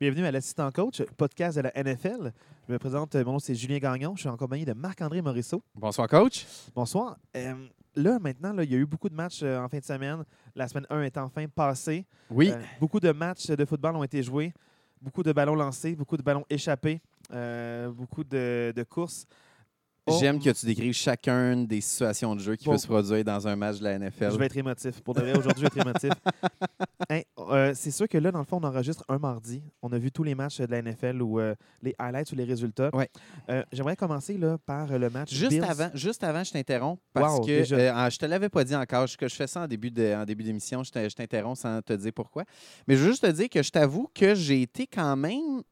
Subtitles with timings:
[0.00, 2.32] Bienvenue à l'Assistant Coach, podcast de la NFL.
[2.68, 5.60] Je me présente, mon nom c'est Julien Gagnon, je suis en compagnie de Marc-André Morisseau.
[5.74, 6.46] Bonsoir, coach.
[6.72, 7.18] Bonsoir.
[7.36, 7.54] Euh,
[7.96, 10.22] là, maintenant, là, il y a eu beaucoup de matchs euh, en fin de semaine.
[10.54, 12.06] La semaine 1 est enfin passée.
[12.30, 12.52] Oui.
[12.52, 14.54] Euh, beaucoup de matchs de football ont été joués,
[15.02, 17.00] beaucoup de ballons lancés, beaucoup de ballons échappés,
[17.32, 19.26] euh, beaucoup de, de courses.
[20.10, 22.72] Oh, J'aime que tu décrives chacune des situations de jeu qui Bon.
[22.72, 24.32] peut se produire dans un match de la NFL.
[24.32, 25.00] Je vais être émotif.
[25.02, 26.10] Pour de vrai, aujourd'hui, je vais être émotif.
[27.50, 29.62] Euh, c'est sûr que là, dans le fond, on enregistre un mardi.
[29.80, 32.44] On a vu tous les matchs de la NFL ou euh, les highlights ou les
[32.44, 32.90] résultats.
[32.94, 33.08] Ouais.
[33.48, 35.32] Euh, J'aimerais commencer là, par le match.
[35.32, 38.64] Juste Bills- avant, juste avant, je t'interromps parce Wow, que ah, je te l'avais pas
[38.64, 39.06] dit encore.
[39.06, 40.82] Je, que je fais ça en début de, en début d'émission.
[40.84, 42.44] Je t'interromps sans te dire pourquoi.
[42.86, 45.62] Mais je veux juste te dire que je t'avoue que j'ai été quand même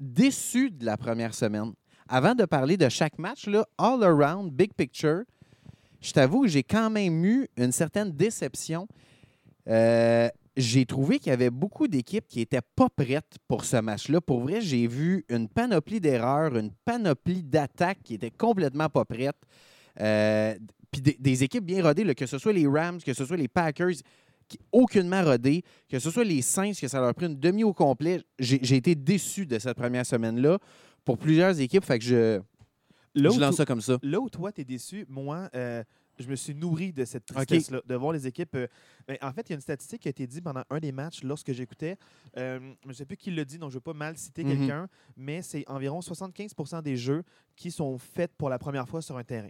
[0.00, 1.72] déçu de la première semaine.
[2.08, 5.22] Avant de parler de chaque match, all around, big picture,
[6.00, 8.86] je t'avoue que j'ai quand même eu une certaine déception.
[9.68, 14.20] Euh, j'ai trouvé qu'il y avait beaucoup d'équipes qui n'étaient pas prêtes pour ce match-là.
[14.20, 19.36] Pour vrai, j'ai vu une panoplie d'erreurs, une panoplie d'attaques qui étaient complètement pas prêtes.
[20.00, 20.54] Euh,
[20.92, 23.96] Puis des, équipes bien rodées, que ce soit les Rams, que ce soit les Packers,
[24.48, 27.64] qui, aucunement rodées, que ce soit les Saints, que ça leur a pris une demi
[27.64, 28.22] au complet.
[28.38, 30.58] J'ai été déçu de cette première semaine-là
[31.06, 31.84] pour plusieurs équipes.
[31.84, 32.40] Fait que je,
[33.14, 33.96] Là je lance ça comme ça.
[34.02, 35.82] là où toi, tu es déçu, moi, euh,
[36.18, 38.54] je me suis nourri de cette tristesse-là, de voir les équipes.
[38.56, 38.66] euh,
[39.08, 40.92] ben, en fait, il y a une statistique qui a été dit pendant un des
[40.92, 41.96] matchs lorsque j'écoutais.
[42.36, 44.44] euh, je ne sais plus qui le dit, donc je ne veux pas mal citer
[44.44, 44.58] Mhm.
[44.58, 47.22] quelqu'un, mais c'est environ 75% des jeux
[47.54, 49.48] qui sont faits pour la première fois sur un terrain.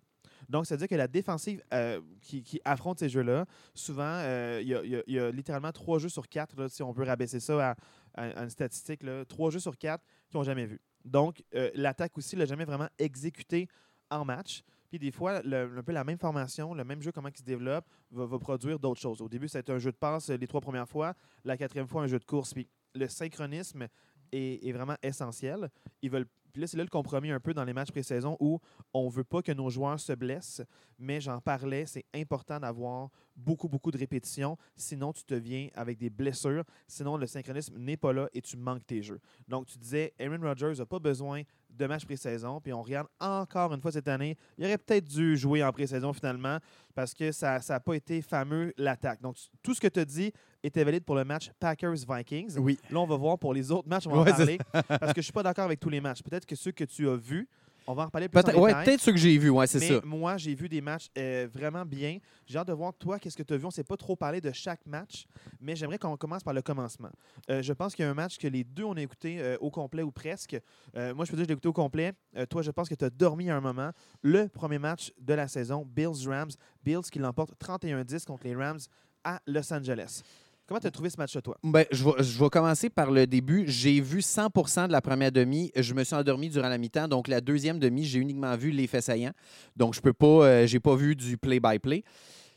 [0.49, 4.21] Donc, c'est-à-dire que la défensive euh, qui, qui affronte ces jeux-là, souvent,
[4.61, 7.41] il y, a- y y littéralement trois jeux sur quatre, là, si on peut rabaisser
[7.41, 7.77] ça à,
[8.15, 10.79] à- à une statistique, là, trois jeux sur quatre qui n'ont jamais vu.
[11.07, 13.69] Donc, euh, l'attaque aussi, l'a jamais vraiment exécuté
[14.11, 14.63] en match.
[14.89, 17.87] Puis des fois, un peu la même formation, le même jeu, comment il se développe,
[18.11, 19.21] va, va produire d'autres choses.
[19.23, 21.15] Au début, ça a été un jeu de passe euh, les trois premières fois.
[21.45, 22.53] La quatrième fois, un jeu de course.
[22.53, 23.87] Puis le synchronisme
[24.33, 25.71] est, est vraiment essentiel.
[26.03, 26.27] Ils veulent.
[26.57, 28.59] Puis là, c'est là le compromis un peu dans les matchs pré-saison où
[28.95, 30.63] on ne veut pas que nos joueurs se blessent,
[30.99, 34.57] mais j'en parlais, c'est important d'avoir beaucoup, beaucoup de répétitions.
[34.75, 36.65] Sinon, tu te viens avec des blessures.
[36.89, 39.21] Sinon, le synchronisme n'est pas là et tu manques tes jeux.
[39.47, 41.43] Donc, tu disais, Aaron Rodgers n'a pas besoin
[41.77, 42.61] de matchs pré-saison.
[42.61, 46.13] Puis on regarde encore une fois cette année, il aurait peut-être dû jouer en pré-saison
[46.13, 46.59] finalement
[46.95, 49.21] parce que ça n'a pas été fameux l'attaque.
[49.21, 50.33] Donc, tout ce que tu as dit
[50.63, 52.59] était valide pour le match Packers-Vikings.
[52.59, 52.79] Oui.
[52.91, 55.17] Là, on va voir pour les autres matchs, on va Ouais, en parler parce que
[55.17, 56.23] je ne suis pas d'accord avec tous les matchs.
[56.23, 57.49] Peut-être que ceux que tu as vus,
[57.87, 58.85] on va en reparler plus Peut-être ouais, détail.
[58.85, 60.01] peut-être ce que j'ai vu, ouais, c'est ça.
[60.05, 62.19] moi, j'ai vu des matchs euh, vraiment bien.
[62.47, 63.65] J'ai hâte de voir, toi, qu'est-ce que tu as vu?
[63.65, 65.27] On ne s'est pas trop parlé de chaque match,
[65.61, 67.11] mais j'aimerais qu'on commence par le commencement.
[67.51, 69.57] Euh, je pense qu'il y a un match que les deux, on a écouté euh,
[69.61, 70.59] au complet ou presque.
[70.95, 72.13] Moi, je peux dire que je l'ai écouté au complet.
[72.51, 73.91] Toi, je pense que tu as dormi à un moment.
[74.23, 76.51] Le premier match de la saison, Bills-Rams.
[76.83, 78.79] Bills qui l'emporte 31-10 contre les Rams
[79.25, 80.23] à Los Angeles.
[80.67, 81.57] Comment tu as trouvé ce match-là, toi?
[81.63, 83.65] Ben, je, vais, commencer par le début.
[83.69, 84.49] J'ai vu 100
[84.89, 85.71] de la première demi.
[85.77, 87.07] Je me suis endormi durant la mi-temps.
[87.07, 89.33] Donc, la deuxième demi, j'ai uniquement vu les faits saillants.
[89.77, 92.03] Donc, je peux pas, euh, j'ai pas vu du play-by-play.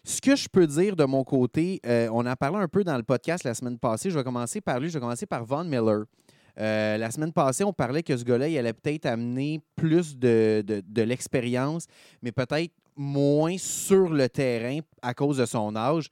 [0.04, 2.98] Ce que je peux dire de mon côté, euh, on en parlait un peu dans
[2.98, 4.10] le podcast la semaine passée.
[4.10, 4.90] Je vais commencer par lui.
[4.90, 6.06] Je vais commencer par Von Miller.
[6.60, 10.64] Euh, la semaine passée, on parlait que ce gars-là, il allait peut-être amener plus de,
[10.66, 11.86] de- de l'expérience,
[12.24, 16.10] mais peut-être moins sur le terrain à cause de son âge.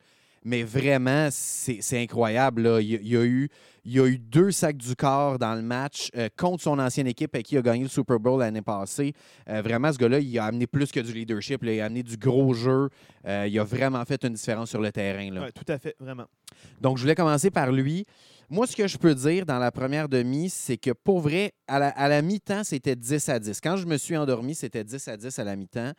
[0.47, 2.61] Mais vraiment, c'est incroyable.
[2.61, 2.79] là.
[2.79, 3.49] Il, y a- il a eu,
[3.83, 7.07] il y a eu deux sacs du corps dans le match euh, contre son ancienne
[7.07, 9.11] équipe avec qui il a gagné le Super Bowl l'année passée.
[9.49, 11.63] Euh, vraiment, ce gars-là, il a amené plus que du leadership.
[11.63, 11.73] là.
[11.73, 12.87] Il a amené du gros jeu.
[13.27, 15.29] Euh, il a vraiment fait une différence sur le terrain.
[15.31, 15.41] là.
[15.41, 16.25] Ouais, tout à fait, vraiment.
[16.79, 18.05] Donc, je voulais commencer par lui.
[18.49, 21.77] Moi, ce que je peux dire dans la première demi, c'est que pour vrai, à
[21.79, 23.59] la, à la mi-temps, c'était 10 à 10.
[23.59, 25.91] Quand je me suis endormi, c'était 10 à 10 à la mi-temps.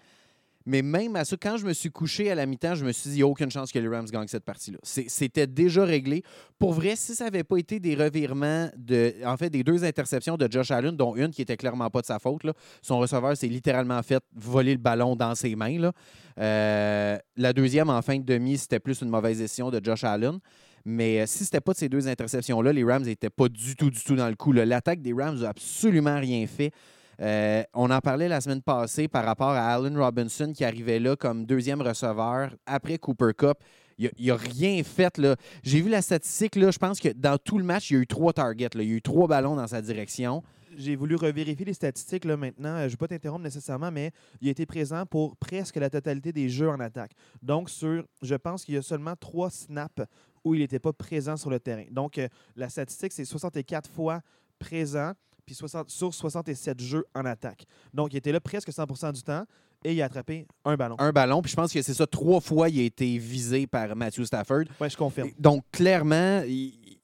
[0.69, 3.09] Mais même à ça, quand je me suis couché à la mi-temps, je me suis
[3.09, 4.77] dit, il n'y a aucune chance que les Rams gagnent cette partie-là.
[4.83, 6.23] C'était déjà réglé.
[6.59, 10.37] Pour vrai, si ça n'avait pas été des revirements, de, en fait, des deux interceptions
[10.37, 12.43] de Josh Allen, dont une qui était clairement pas de sa faute,
[12.83, 15.79] son receveur s'est littéralement fait voler le ballon dans ses mains.
[15.79, 15.93] là.
[16.39, 20.39] Euh, la deuxième, en fin de demi, c'était plus une mauvaise décision de Josh Allen.
[20.85, 23.89] Mais euh, si c'était pas de ces deux interceptions-là, les Rams n'étaient pas du tout,
[23.89, 24.53] du tout dans le coup.
[24.53, 26.73] L'attaque des Rams n'a absolument rien fait.
[27.21, 31.17] Euh, on en parlait la semaine passée par rapport à Allen Robinson qui arrivait là
[31.17, 33.59] comme deuxième receveur après Cooper Cup.
[33.99, 35.21] Il n'a rien fait.
[35.65, 36.55] J'ai vu la statistique.
[36.55, 38.69] Là, je pense que dans tout le match, il y a eu trois targets.
[38.75, 38.83] là.
[38.85, 40.45] Il y a eu trois ballons dans sa direction.
[40.77, 42.69] J'ai voulu revérifier les statistiques là, maintenant.
[42.77, 45.91] Euh, Je ne vais pas t'interrompre nécessairement, mais il a été présent pour presque la
[45.91, 47.11] totalité des jeux en attaque.
[47.43, 50.05] Donc, sur, je pense qu'il y a seulement trois snaps
[50.45, 51.87] où il n'était pas présent sur le terrain.
[51.91, 54.21] Donc, euh, la statistique, c'est 64 fois
[54.61, 55.11] présent,
[55.49, 57.65] puis 60 sur 67 jeux en attaque.
[57.95, 59.45] Donc, il était là presque 100% du temps
[59.83, 60.97] et il a attrapé un ballon.
[60.99, 61.41] Un ballon.
[61.41, 62.07] Puis je pense que c'est ça.
[62.07, 64.65] Trois fois, il a été visé par Matthew Stafford.
[64.79, 65.31] Oui, je confirme.
[65.39, 66.43] Donc, clairement,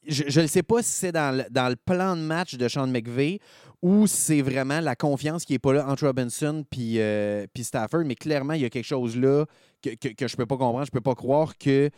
[0.07, 2.87] je ne sais pas si c'est dans le, dans le plan de match de Sean
[2.87, 3.39] McVay
[3.81, 8.05] ou c'est vraiment la confiance qui n'est pas là entre Robinson puis euh, puis Stafford,
[8.05, 9.47] mais clairement, il y a quelque chose là
[9.83, 10.85] que, que, que je peux pas comprendre.
[10.85, 11.91] Je peux pas croire que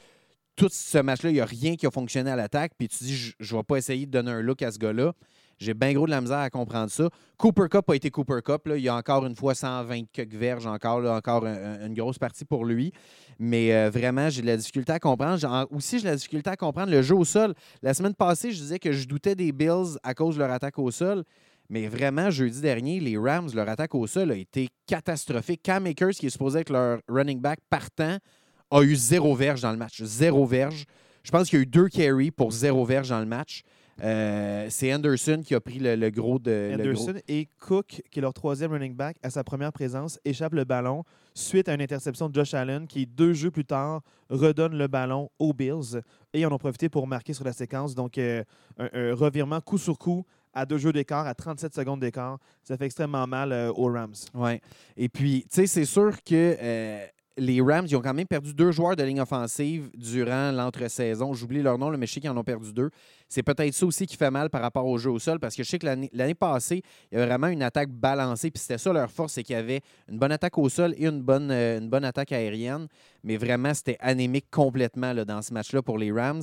[0.56, 3.16] tout ce match-là, il n'y a rien qui a fonctionné à l'attaque, puis tu dis,
[3.38, 5.12] je ne vais pas essayer de donner un look à ce gars-là.
[5.58, 7.08] J'ai bien gros de la misère à comprendre ça.
[7.38, 8.66] Cooper Cup a été Cooper Cup.
[8.66, 8.76] Là.
[8.76, 12.64] Il y a encore une fois 120 quelques verges, encore, encore une grosse partie pour
[12.64, 12.92] lui.
[13.38, 15.66] Mais euh, vraiment, j'ai de la difficulté à comprendre.
[15.70, 17.54] Aussi, j'ai de la difficulté à comprendre le jeu au sol.
[17.82, 20.78] La semaine passée, je disais que je doutais des Bills à cause de leur attaque
[20.78, 21.24] au sol.
[21.68, 25.62] Mais vraiment, jeudi dernier, les Rams, leur attaque au sol a été catastrophique.
[25.62, 28.18] Cam Akers, qui est supposé être leur running back partant,
[28.70, 30.02] a eu zéro verge dans le match.
[30.02, 30.84] Zéro verge.
[31.22, 33.62] Je pense qu'il y a eu deux carries pour zéro verge dans le match.
[34.02, 36.72] Euh, c'est Anderson qui a pris le, gros de.
[36.74, 40.64] Anderson et Cook, qui est leur troisième running back, à sa première présence, échappe le
[40.64, 41.04] ballon
[41.34, 45.30] suite à une interception de Josh Allen qui, deux jeux plus tard, redonne le ballon
[45.38, 46.00] aux Bills.
[46.32, 47.94] Et ils en ont profité pour marquer sur la séquence.
[47.94, 48.42] Donc, euh,
[48.78, 52.38] un, revirement coup sur coup à deux jeux d'écart, à 37 secondes d'écart.
[52.62, 54.14] Ça fait extrêmement mal euh, aux Rams.
[54.34, 54.60] Oui.
[54.96, 56.56] Et puis, tu sais, c'est sûr que
[57.38, 61.34] les Rams, ils ont quand même perdu deux joueurs de ligne offensive durant l'entre-saison.
[61.34, 62.90] J'oublie leur nom, mais je sais qu'ils en ont perdu deux.
[63.28, 65.62] C'est peut-être ça aussi qui fait mal par rapport au jeu au sol, parce que
[65.62, 68.92] je sais que l'année passée, il y avait vraiment une attaque balancée, puis c'était ça
[68.92, 72.00] leur force, c'est qu'il y avait une bonne attaque au sol et une bonne, euh,
[72.02, 72.86] attaque aérienne.
[73.22, 76.42] Mais vraiment, c'était anémique complètement là, dans ce match-là pour les Rams.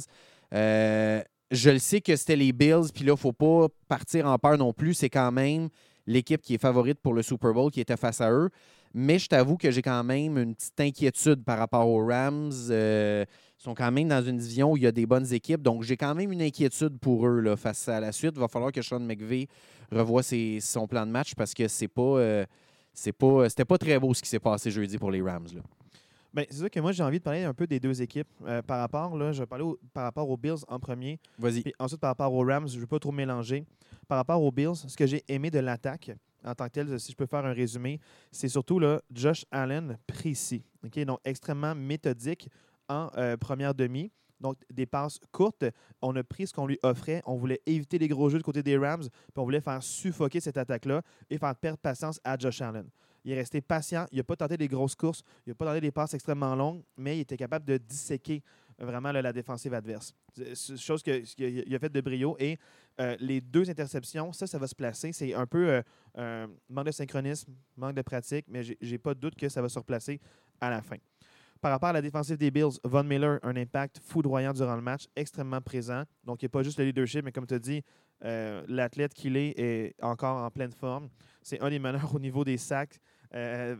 [0.53, 4.27] Euh, je le sais que c'était les Bills, puis là, il ne faut pas partir
[4.27, 4.93] en peur non plus.
[4.93, 5.69] C'est quand même
[6.05, 8.49] l'équipe qui est favorite pour le Super Bowl qui était face à eux.
[8.93, 12.51] Mais je t'avoue que j'ai quand même une petite inquiétude par rapport aux Rams.
[12.69, 13.25] Euh,
[13.59, 15.63] ils sont quand même dans une division où il y a des bonnes équipes.
[15.63, 18.33] Donc, j'ai quand même une inquiétude pour eux là, face à la suite.
[18.35, 19.47] Il va falloir que Sean McVay
[19.91, 22.45] revoie son plan de match parce que c'est pas, euh,
[22.93, 25.47] c'est pas, c'était pas très beau ce qui s'est passé jeudi pour les Rams.
[25.55, 25.61] Là.
[26.33, 28.27] Ben, c'est sûr que moi, j'ai envie de parler un peu des deux équipes.
[28.45, 31.19] Euh, par rapport, là, je vais parler par rapport aux Bills en premier.
[31.37, 31.63] Vas-y.
[31.77, 33.65] ensuite, par rapport aux Rams, je ne veux pas trop mélanger.
[34.07, 36.11] Par rapport aux Bills, ce que j'ai aimé de l'attaque,
[36.43, 37.99] en tant que tel, si je peux faire un résumé,
[38.31, 38.81] c'est surtout
[39.11, 40.63] Josh Allen précis.
[40.81, 42.49] Donc, extrêmement méthodique
[42.89, 44.11] en euh, première demi.
[44.39, 45.63] Donc, des passes courtes.
[46.01, 47.21] On a pris ce qu'on lui offrait.
[47.25, 50.41] On voulait éviter les gros jeux du côté des Rams, puis on voulait faire suffoquer
[50.41, 52.89] cette attaque-là et faire perdre patience à Josh Allen.
[53.23, 54.05] Il est resté patient.
[54.11, 55.21] Il n'a pas tenté des grosses courses.
[55.45, 58.43] Il n'a pas tenté des passes extrêmement longues, mais il était capable de disséquer
[58.79, 60.13] vraiment la défensive adverse.
[60.77, 62.35] Chose qu'il a fait de brio.
[62.39, 62.57] Et
[62.99, 65.11] euh, les deux interceptions, ça, ça va se placer.
[65.11, 65.81] C'est un peu euh,
[66.15, 69.69] un manque de synchronisme, manque de pratique, mais j'ai pas de doute que ça va
[69.69, 70.19] se replacer
[70.61, 70.97] à la fin.
[71.59, 75.07] Par rapport à la défensive des Bills, Von Miller, un impact foudroyant durant le match,
[75.15, 76.03] extrêmement présent.
[76.23, 77.81] Donc, il n'y a pas juste le leadership, mais comme tu as dit,
[78.25, 81.09] euh, l'athlète qu'il est est encore en pleine forme.
[81.41, 82.99] C'est un des meneurs au niveau des sacs.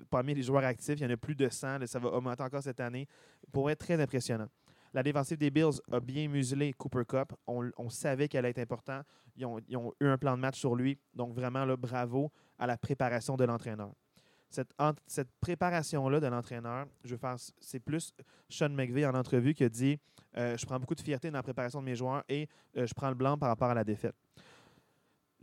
[0.10, 1.86] parmi les joueurs actifs, il y en a plus de 100.
[1.86, 3.08] ça va augmenter encore cette année.
[3.52, 4.48] Pour être très impressionnant.
[4.94, 7.34] La défensive des Bills a bien muselé Cooper Cup.
[7.48, 9.06] On, savait qu'elle allait être importante.
[9.36, 11.00] Ils ont, eu un plan de match sur lui.
[11.14, 13.92] Donc, vraiment, bravo à la préparation de l'entraîneur.
[14.50, 17.16] Cette, préparation-là de l'entraîneur, je
[17.60, 18.14] c'est plus
[18.50, 20.00] Sean McVay en entrevue qui a dit
[20.38, 22.48] euh, Je prends beaucoup de fierté dans la préparation de mes joueurs et
[22.78, 24.16] euh, je prends le blanc par rapport à la défaite.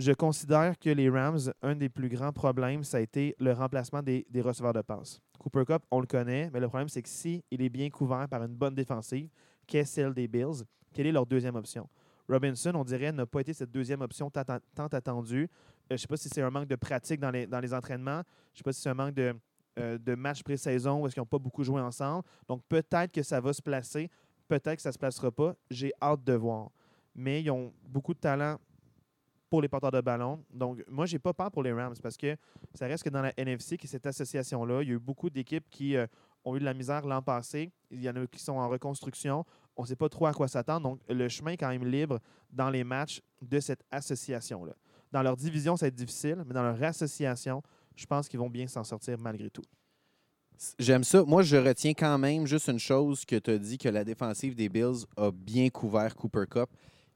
[0.00, 4.02] Je considère que les Rams, un des plus grands problèmes, ça a été le remplacement
[4.02, 5.20] des, des receveurs de passe.
[5.38, 8.42] Cooper Cup, on le connaît, mais le problème, c'est que si est bien couvert par
[8.42, 9.28] une bonne défensive,
[9.66, 10.64] qu'est celle des Bills,
[10.94, 11.86] quelle est leur deuxième option?
[12.26, 15.42] Robinson, on dirait, n'a pas été cette deuxième option tant, attendue.
[15.42, 15.48] Euh,
[15.90, 18.22] je ne sais pas si c'est un manque de pratique dans les, dans les entraînements.
[18.54, 19.34] Je ne sais pas si c'est un manque de,
[19.78, 22.24] euh, de match pré-saison où est-ce qu'ils n'ont pas beaucoup joué ensemble.
[22.48, 24.08] Donc, peut-être que ça va se placer.
[24.48, 25.54] Peut-être que ça ne se placera pas.
[25.70, 26.70] J'ai hâte de voir.
[27.14, 28.58] Mais ils ont beaucoup de talent
[29.50, 30.42] pour les porteurs de ballon.
[30.50, 32.36] Donc, moi, j'ai pas peur pour les Rams parce que
[32.72, 35.68] ça reste que dans la NFC, qui cette association-là, il y a eu beaucoup d'équipes
[35.68, 36.06] qui euh,
[36.44, 37.72] ont eu de la misère l'an passé.
[37.90, 39.44] Il y en a qui sont en reconstruction.
[39.76, 40.88] On ne sait pas trop à quoi s'attendre.
[40.88, 44.72] Donc, le chemin est quand même libre dans les matchs de cette association-là.
[45.10, 47.60] Dans leur division, ça va être difficile, mais dans leur association,
[47.96, 49.64] je pense qu'ils vont bien s'en sortir malgré tout.
[50.78, 51.24] J'aime ça.
[51.24, 54.54] Moi, je retiens quand même juste une chose que tu as dit que la défensive
[54.54, 56.70] des Bills a bien couvert Cooper Cup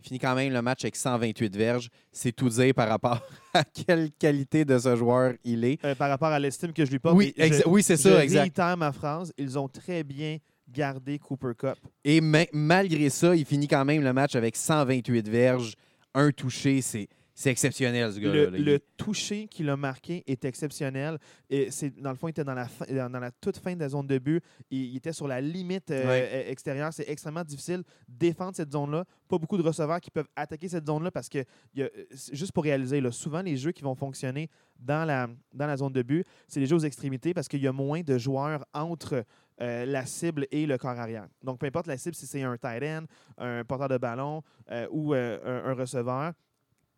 [0.05, 1.89] finit quand même le match avec 128 verges.
[2.13, 3.21] C'est tout dire par rapport
[3.55, 5.85] à quelle qualité de ce joueur il est.
[5.85, 7.17] Euh, par rapport à l'estime que je lui porte.
[7.17, 7.35] Oui,
[7.67, 8.59] oui c'est ça, exact.
[8.77, 9.33] ma phrase.
[9.39, 11.79] Ils ont très bien gardé Cooper Cup.
[12.05, 12.21] Et
[12.53, 15.75] malgré ça, il finit quand même le match avec 128 verges,
[16.15, 16.81] un touché.
[16.81, 18.51] C'est C'est exceptionnel, ce Le, gars-là.
[18.51, 18.59] là.
[18.59, 21.19] Il- le toucher qu'il a marqué est exceptionnel.
[21.51, 23.75] Et c'est, dans le fond, il était dans la, fin- dans dans la toute fin
[23.75, 24.41] de la zone de but.
[24.71, 26.29] Il, il était sur la limite euh, Ouais.
[26.33, 26.93] euh, extérieure.
[26.93, 27.85] C'est extrêmement difficile de
[28.29, 29.05] défendre cette zone-là.
[29.29, 31.39] Pas beaucoup de receveurs qui peuvent attaquer cette zone-là parce que,
[31.75, 34.49] il y a- c'est juste pour réaliser, là, souvent les jeux qui vont fonctionner
[34.79, 37.67] dans la, dans la zone de but, c'est les jeux aux extrémités parce qu'il y
[37.67, 39.25] a moins de joueurs entre
[39.61, 41.27] euh, la cible et le corps arrière.
[41.43, 43.05] Donc, peu importe la cible, si c'est un tight end,
[43.39, 46.33] un porteur de ballon euh, ou euh, un, un receveur,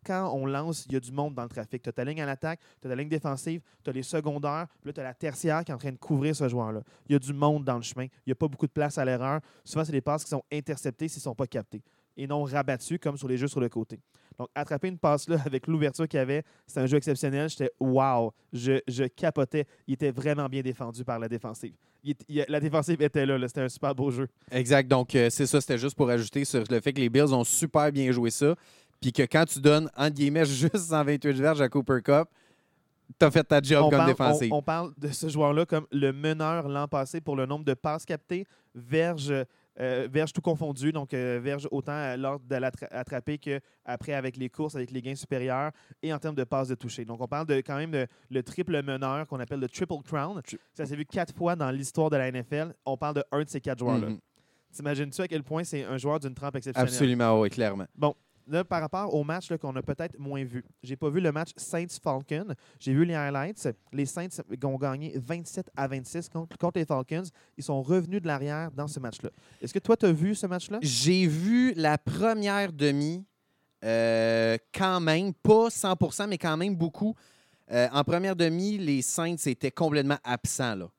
[0.07, 1.83] quand on lance, il y a du monde dans le trafic.
[1.83, 4.67] Tu as ta ligne à l'attaque, tu as ta ligne défensive, tu as les secondaires,
[4.81, 6.81] puis là, tu as la tertiaire qui est en train de couvrir ce joueur-là.
[7.07, 8.05] Il y a du monde dans le chemin.
[8.05, 9.41] Il n'y a pas beaucoup de place à l'erreur.
[9.65, 11.83] Souvent, c'est des passes qui sont interceptées s'ils ne sont pas captés
[12.17, 13.99] et non rabattues comme sur les jeux sur le côté.
[14.37, 17.49] Donc, attraper une passe là avec l'ouverture qu'il y avait, c'est un jeu exceptionnel.
[17.49, 19.65] J'étais wow, je, capotais.
[19.87, 21.73] Il était vraiment bien défendu par la défensive.
[22.47, 23.47] La défensive était là, là.
[23.47, 24.27] c'était un super beau jeu.
[24.51, 24.87] Exact.
[24.87, 25.59] Donc, euh, c'est ça.
[25.59, 28.55] C'était juste pour ajouter sur le fait que les Bills ont super bien joué ça.
[29.01, 32.27] Puis que quand tu donnes, entre guillemets, juste 128 verges à Cooper Cup,
[33.17, 34.53] t'as fait ta job on, comme parle, défensive.
[34.53, 37.73] on- on parle de ce joueur-là comme le meneur l'an passé pour le nombre de
[37.73, 39.33] passes captées, verges,
[39.79, 44.75] euh, verges tout confondu, donc euh, verges autant lors de l'attraper qu'après avec les courses,
[44.75, 47.05] avec les gains supérieurs et en termes de passes de toucher.
[47.05, 50.41] Donc on parle de quand même de, le triple meneur qu'on appelle le Triple Crown.
[50.73, 52.73] Ça s'est vu quatre fois dans l'histoire de la NFL.
[52.85, 54.09] On parle de un de ces quatre joueurs-là.
[54.09, 54.19] Mhm.
[54.73, 56.91] T'imagines-tu à quel point c'est un joueur d'une trempe exceptionnelle?
[56.93, 57.85] Absolument, oui, clairement.
[58.47, 61.51] Là, par rapport au match qu'on a peut-être moins vu, j'ai pas vu le match
[61.57, 62.53] Saints-Falcons.
[62.79, 63.67] J'ai vu les highlights.
[63.91, 64.29] Les Saints
[64.63, 67.23] ont gagné 27 à 26 contre, contre les Falcons.
[67.57, 69.29] Ils sont revenus de l'arrière dans ce match-là.
[69.61, 70.79] Est-ce que toi, tu as vu ce match-là?
[70.81, 73.25] J'ai vu la première demi,
[73.83, 77.15] euh, quand même, pas 100% mais quand même beaucoup.
[77.71, 80.75] Euh, en première demi, les Saints étaient complètement absents.
[80.75, 80.89] Là.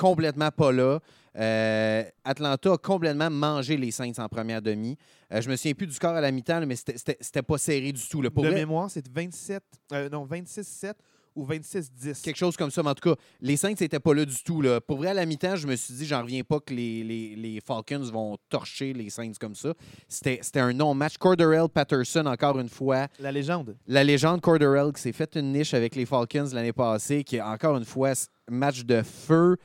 [0.00, 0.98] Complètement pas là.
[1.36, 4.96] Euh, Atlanta a complètement mangé les Saints en première demi.
[5.32, 8.08] Euh, je me souviens plus du score à la mi-temps, mais c'était- pas serré du
[8.08, 8.22] tout.
[8.22, 8.30] là.
[8.30, 10.94] Pour de vrai, mémoire, c'est 27, euh, non, 26-7
[11.36, 12.22] ou 26-10.
[12.22, 12.82] quelque chose comme ça.
[12.82, 14.60] Mais en tout cas, les Saints n'étaient pas là du tout.
[14.62, 14.80] Là.
[14.80, 17.36] Pour vrai, à la mi-temps, je me suis dit, j'en reviens pas que les, les-
[17.36, 19.74] les Falcons vont torcher les Saints comme ça.
[20.08, 21.18] C'était un non-match.
[21.18, 23.76] Corderell Patterson, encore une fois, La légende.
[23.86, 27.76] la légende Corderell qui s'est fait une niche avec les Falcons l'année passée, qui encore
[27.76, 28.12] une fois
[28.50, 29.56] match de feu.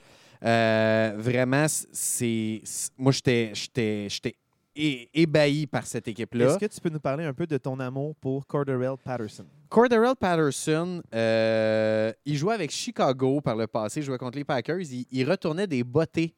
[0.46, 2.62] Euh, vraiment, c'est.
[2.98, 4.36] Moi, j'étais j'étais- j'étais
[4.76, 6.46] é- ébahi par cette équipe-là.
[6.48, 9.46] Est-ce que tu peux nous parler un peu de ton amour pour Corderell Patterson?
[9.70, 14.82] Corderell Patterson, euh, il jouait avec Chicago par le passé, il jouait contre les Packers,
[14.82, 16.34] il, il retournait des bottées.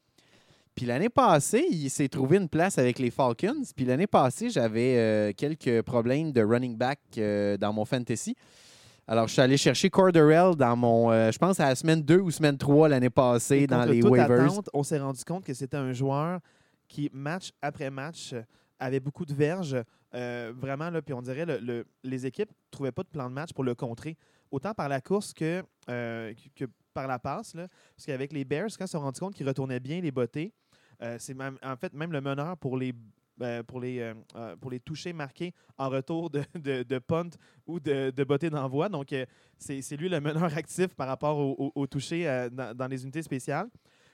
[0.74, 3.62] Puis l'année passée, il s'est trouvé une place avec les Falcons.
[3.74, 8.36] Puis l'année passée, j'avais euh, quelques problèmes de running back euh, dans mon fantasy.
[9.10, 12.18] Alors, je suis allé chercher Corderell dans mon, euh, je pense, à la semaine 2
[12.20, 14.44] ou semaine 3 l'année passée dans les waivers.
[14.52, 16.40] attente, on s'est rendu compte que c'était un joueur
[16.88, 18.34] qui, match après match,
[18.78, 19.76] avait beaucoup de verges.
[20.14, 23.28] euh, vraiment, là, puis on dirait le, le- les équipes ne trouvaient pas de plan
[23.28, 24.16] de match pour le contrer,
[24.50, 27.54] autant par la course que, euh, que que par la passe.
[27.54, 30.10] Là, parce qu'avec les Bears, quand ils se sont rendus compte qu'ils retournaient bien les
[30.10, 30.52] bottés,
[31.02, 32.94] euh, c'est même, en fait même le meneur pour les
[33.40, 37.30] euh, pour les, euh, euh, pour les toucher marqués en retour de, de, punt
[37.66, 38.88] ou de, de botter d'envoi.
[38.88, 39.24] Donc, euh,
[39.58, 43.22] c'est lui le meneur actif par rapport au, au, au toucher euh, dans, les unités
[43.22, 43.68] spéciales.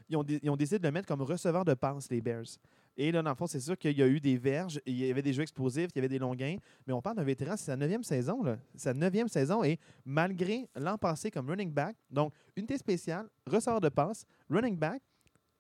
[0.09, 2.59] Ils ont, ils ont décidé de le mettre comme receveur de passe, les Bears.
[2.97, 5.11] Et là, dans le fond, c'est sûr qu'il y a eu des verges, il y
[5.11, 6.59] avait des jeux explosifs, il y avait des longs gains.
[6.87, 8.43] Mais on parle d'un vétéran, c'est sa neuvième saison.
[8.43, 8.57] là.
[8.77, 9.65] Sa neuvième saison.
[9.65, 15.03] Et malgré l'an passé comme running back, donc unité spéciale, receveur de passe, running back,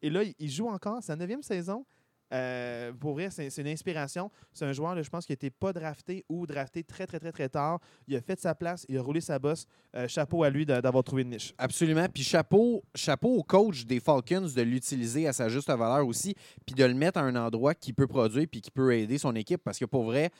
[0.00, 1.84] et là, il joue encore sa neuvième saison.
[2.32, 4.30] Euh, pour vrai, c'est une inspiration.
[4.52, 7.30] C'est un joueur, là, je pense, qui n'était pas drafté ou drafté très, très, très,
[7.32, 7.78] très tard.
[8.08, 9.66] Il a fait sa place, il a roulé sa bosse.
[9.94, 11.52] Euh, chapeau à lui d'a- d'avoir trouvé une niche.
[11.58, 12.06] Absolument.
[12.12, 16.34] Puis chapeau, chapeau au coach des Falcons de l'utiliser à sa juste valeur aussi,
[16.66, 19.34] puis de le mettre à un endroit qui peut produire puis qui peut aider son
[19.36, 19.62] équipe.
[19.62, 20.30] Parce que pour vrai,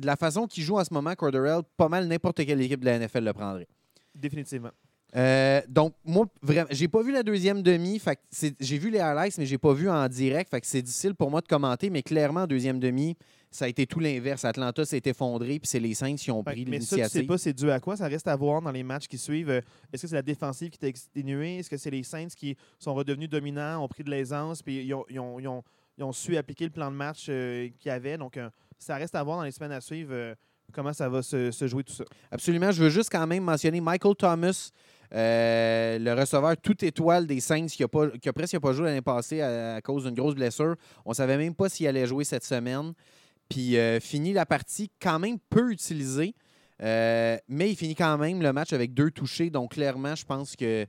[0.00, 2.86] de la façon qu'il joue en ce moment, Corderell, pas mal n'importe quelle équipe de
[2.86, 3.68] la NFL le prendrait.
[4.14, 4.70] Définitivement.
[5.16, 7.98] Euh, donc, moi, vraiment, j'ai pas vu la deuxième demi.
[7.98, 8.18] fait
[8.60, 10.50] J'ai vu les highlights, mais j'ai pas vu en direct.
[10.50, 11.88] Fait que c'est difficile pour moi de commenter.
[11.90, 13.16] Mais clairement, en deuxième demi,
[13.50, 14.44] ça a été tout l'inverse.
[14.44, 16.96] Atlanta s'est effondré, puis c'est les Saints qui ont pris que- mais ça, tu sais
[16.96, 17.26] l'initiative.
[17.28, 17.96] pas c'est dû à quoi?
[17.96, 19.48] Ça reste à voir dans les matchs qui suivent.
[19.48, 19.60] Euh,
[19.92, 21.56] Est-ce que c'est la défensive qui t'a exténué?
[21.58, 24.92] Est-ce que c'est les Saints qui sont redevenus dominants, ont pris de l'aisance, puis ils
[24.92, 25.62] ont, ils ont- ils ont-
[25.96, 28.18] ils ont su appliquer le plan de match euh, qu'il y avait?
[28.18, 30.34] Donc, euh, ça reste à voir dans les semaines à suivre
[30.70, 32.04] comment ça va se, se jouer tout ça.
[32.30, 32.70] Absolument.
[32.70, 34.68] Je veux juste quand même mentionner Michael Thomas,
[35.14, 38.86] euh, le receveur tout étoile des Saints qui a, pas, qui a presque pas joué
[38.86, 40.76] l'année passée à, cause d'une grosse blessure.
[41.04, 42.92] On savait même pas s'il allait jouer cette semaine.
[43.48, 46.34] Puis euh, finit la partie quand même peu utilisée.
[46.82, 49.50] Euh, mais il finit quand même le match avec deux touchés.
[49.50, 50.86] Donc clairement, je pense que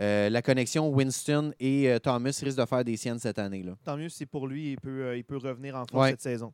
[0.00, 3.62] euh, la connexion Winston et euh, Thomas risque de faire des siennes cette année.
[3.62, 3.72] Là.
[3.84, 6.10] Tant mieux si pour lui, il peut, euh, il peut revenir en force Ouais.
[6.10, 6.52] cette saison.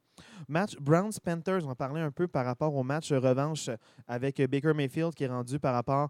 [0.48, 3.70] Match Browns-Panthers, on va parler un peu par rapport au match revanche
[4.06, 6.08] avec Baker Mayfield qui est rendu par rapport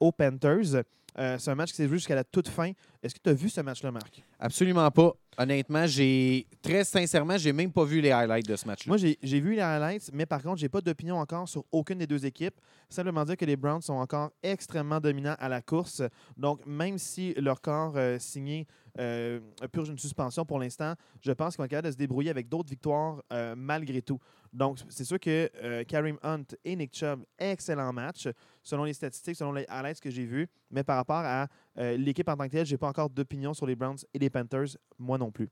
[0.00, 0.82] aux Panthers.
[1.18, 2.72] Euh, c'est un match qui s'est joué jusqu'à la toute fin.
[3.02, 4.22] Est-ce que tu as vu ce match-là, Marc?
[4.38, 5.12] Absolument pas.
[5.38, 8.90] Honnêtement, j'ai très sincèrement, j'ai même pas vu les highlights de ce match-là.
[8.90, 12.06] Moi, j'ai vu les highlights, mais par contre, j'ai pas d'opinion encore sur aucune des
[12.06, 12.54] deux équipes.
[12.90, 16.02] Simplement dire que les Browns sont encore extrêmement dominants à la course.
[16.36, 18.66] Donc, même si leur corps euh, signé
[18.98, 19.40] euh,
[19.72, 22.48] purge une suspension pour l'instant, je pense qu'ils vont être capables de se débrouiller avec
[22.48, 24.18] d'autres victoires euh, malgré tout.
[24.52, 28.28] Donc, c'est sûr que euh, Kareem Hunt et Nick Chubb, excellent match,
[28.62, 30.48] selon les statistiques, selon les highlights que j'ai vus.
[30.70, 31.46] Mais par rapport à
[31.78, 34.30] euh, l'équipe en tant que telle, j'ai pas encore d'opinion sur les Browns et les
[34.30, 35.48] Panthers, moi non plus.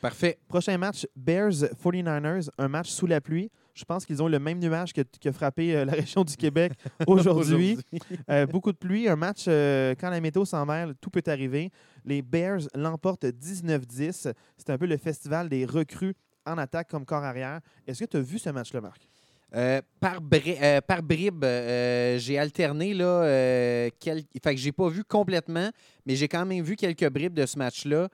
[0.00, 0.38] Parfait.
[0.46, 3.50] Prochain match, Bears-49ers, un match sous la pluie.
[3.76, 6.34] Je pense qu'ils ont le même nuage que- qui a frappé euh, la région du
[6.36, 6.72] Québec
[7.06, 7.78] aujourd'hui.
[8.30, 11.70] Euh, beaucoup de pluie, un match euh, quand la météo s'en mêle, tout peut arriver.
[12.04, 14.32] Les Bears l'emportent 19-10.
[14.56, 16.14] C'est un peu le festival des recrues
[16.46, 17.60] en attaque comme corps arrière.
[17.86, 19.06] Est-ce que tu as vu ce match-là, Marc?
[19.54, 23.90] Euh, par, bri- euh, par bribes, euh, j'ai alterné là.
[24.00, 25.70] Quel- Fait que j'ai pas vu complètement,
[26.04, 28.08] mais j'ai quand même vu quelques bribes de ce match-là.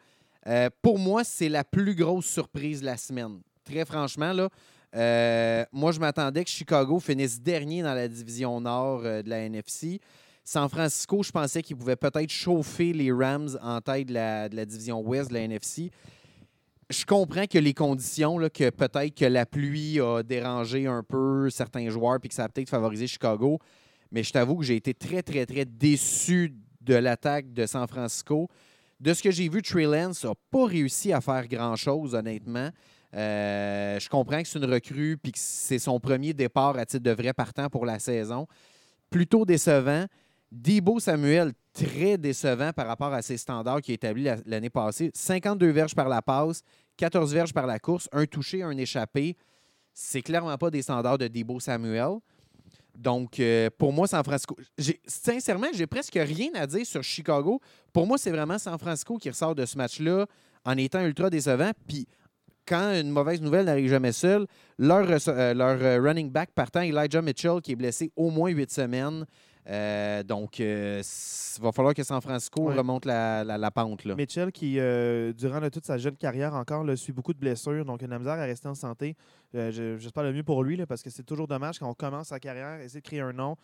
[0.83, 3.41] Pour moi, c'est la plus grosse surprise de la semaine.
[3.65, 4.49] Très franchement, là.
[4.95, 9.39] Euh, moi, je m'attendais que Chicago finisse dernier dans la division nord euh, de la
[9.39, 10.01] NFC.
[10.45, 15.01] San Francisco, je pensais qu'ils pouvaient peut-être chauffer les Rams en tête de la, division
[15.01, 15.91] ouest de la NFC.
[16.91, 21.89] Je comprends que les conditions, que peut-être que la pluie a dérangé un peu certains
[21.89, 23.61] joueurs puis que ça a peut-être favorisé Chicago.
[24.11, 28.49] Mais je t'avoue que j'ai été très, très, très déçu de l'attaque de San Francisco.
[29.01, 32.71] De ce que j'ai vu, Trey Lance n'a pas réussi à faire grand-chose, honnêtement.
[33.15, 37.03] Euh, je comprends que c'est une recrue puis que c'est son premier départ à titre
[37.05, 38.47] de vrai partant pour la saison.
[39.11, 40.07] Plutôt décevant.
[40.51, 45.11] Debo Samuel, très décevant par rapport à ses standards qu'il a établis la- l'année passée.
[45.15, 46.61] 52 verges par la passe,
[46.99, 49.35] 14 verges par la course, un touché, un échappé.
[49.95, 52.19] C'est clairement pas des standards de Debo Samuel.
[52.95, 54.55] Donc, euh, pour moi, San Francisco.
[55.07, 57.59] Sincèrement, j'ai presque rien à dire sur Chicago.
[57.93, 60.27] Pour moi, c'est vraiment San Francisco qui ressort de ce match-là
[60.67, 61.71] en étant ultra décevant.
[61.89, 62.07] Puis,
[62.67, 64.47] quand une mauvaise nouvelle n'arrive jamais seule,
[64.79, 68.71] leur, euh, leur euh, running back partant, Elijah Mitchell, qui est blessé au moins huit
[68.71, 69.27] semaines.
[69.69, 71.01] Euh, donc, euh,
[71.57, 72.75] il va falloir que San Francisco Ouais.
[72.75, 74.05] remonte la, la- la pente.
[74.05, 74.17] Là.
[74.17, 78.01] Mitchell, qui, durant là, toute sa jeune carrière encore, là, suit beaucoup de blessures, donc
[78.03, 79.15] il a de la misère à rester en santé.
[79.55, 82.41] Je- J'espère le mieux pour lui, parce que c'est toujours dommage quand on commence sa
[82.41, 83.55] carrière, essayer de créer un nom,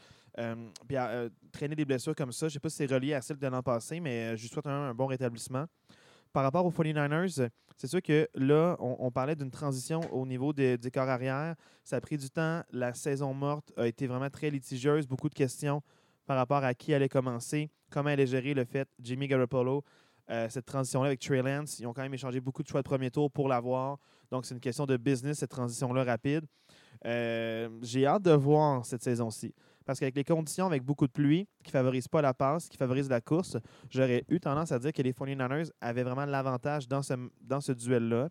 [0.87, 2.47] puis à, traîner des blessures comme ça.
[2.47, 4.49] Je ne sais pas si c'est relié à celle de l'an passé, mais je lui
[4.49, 5.65] souhaite un, un bon rétablissement.
[6.39, 10.53] Par rapport aux 49ers, euh, c'est sûr que là, on, parlait d'une transition au niveau
[10.53, 11.57] des- corps arrière.
[11.83, 12.63] Ça a pris du temps.
[12.71, 15.09] La saison morte a été vraiment très litigieuse.
[15.09, 15.83] Beaucoup de questions
[16.27, 19.83] par rapport à qui allait commencer, comment allait gérer le fait Jimmy Garoppolo,
[20.31, 21.81] euh, cette transition-là avec Trey Lance.
[21.81, 23.99] Ils ont quand même échangé beaucoup de choix de premier tour pour l'avoir.
[24.31, 26.45] Donc, c'est une question de business, cette transition-là rapide.
[27.05, 29.53] Euh, J'ai hâte de voir cette saison-ci.
[29.89, 32.77] Parce qu'avec les conditions, avec beaucoup de pluie, qui ne favorisent pas la passe, qui
[32.77, 33.57] favorisent la course,
[33.89, 37.73] j'aurais eu tendance à dire que les 49ers avaient vraiment l'avantage dans ce, dans ce
[37.73, 38.29] duel-là.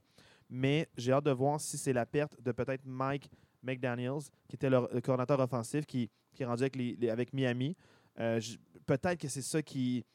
[0.52, 3.32] Mais j'ai hâte de voir si c'est la perte de peut-être Mike
[3.64, 7.76] McDaniels, qui était le, le coordinateur offensif, qui, qui est rendu avec, les- avec Miami.
[8.20, 8.40] Euh,
[8.86, 10.06] peut-être que c'est ça qui.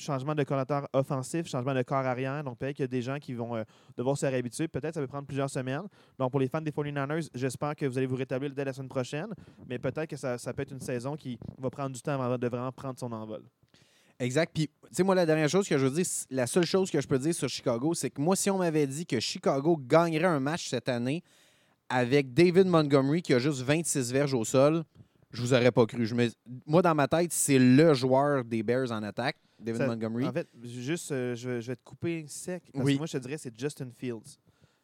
[0.00, 2.42] Changement de coordinateur offensif, changement de corps arrière.
[2.42, 3.64] Donc, peut-être qu'il y a des gens qui vont euh,
[3.98, 4.66] devoir se réhabituer.
[4.66, 5.82] Peut-être que ça va prendre plusieurs semaines.
[6.18, 8.88] Donc, pour les fans des 49ers, j'espère que vous allez vous rétablir dès la semaine
[8.88, 9.28] prochaine.
[9.68, 12.38] Mais peut-être que ça, ça peut être une saison qui va prendre du temps avant
[12.38, 13.42] de vraiment prendre son envol.
[14.18, 14.50] Exact.
[14.54, 17.00] Puis, tu sais, moi, la dernière chose que je veux dire, la seule chose que
[17.00, 20.24] je peux dire sur Chicago, c'est que moi, si on m'avait dit que Chicago gagnerait
[20.26, 21.22] un match cette année
[21.88, 24.82] avec David Montgomery qui a juste 26 verges au sol,
[25.32, 26.06] je vous aurais pas cru.
[26.06, 26.28] Je me-
[26.66, 30.26] Moi, dans ma tête, c'est le joueur des Bears en attaque, David Ça- Montgomery.
[30.26, 32.62] En fait, juste, euh, je, vais, je vais te couper sec.
[32.72, 32.94] Parce Oui.
[32.94, 34.38] que moi, je te dirais c'est Justin Fields.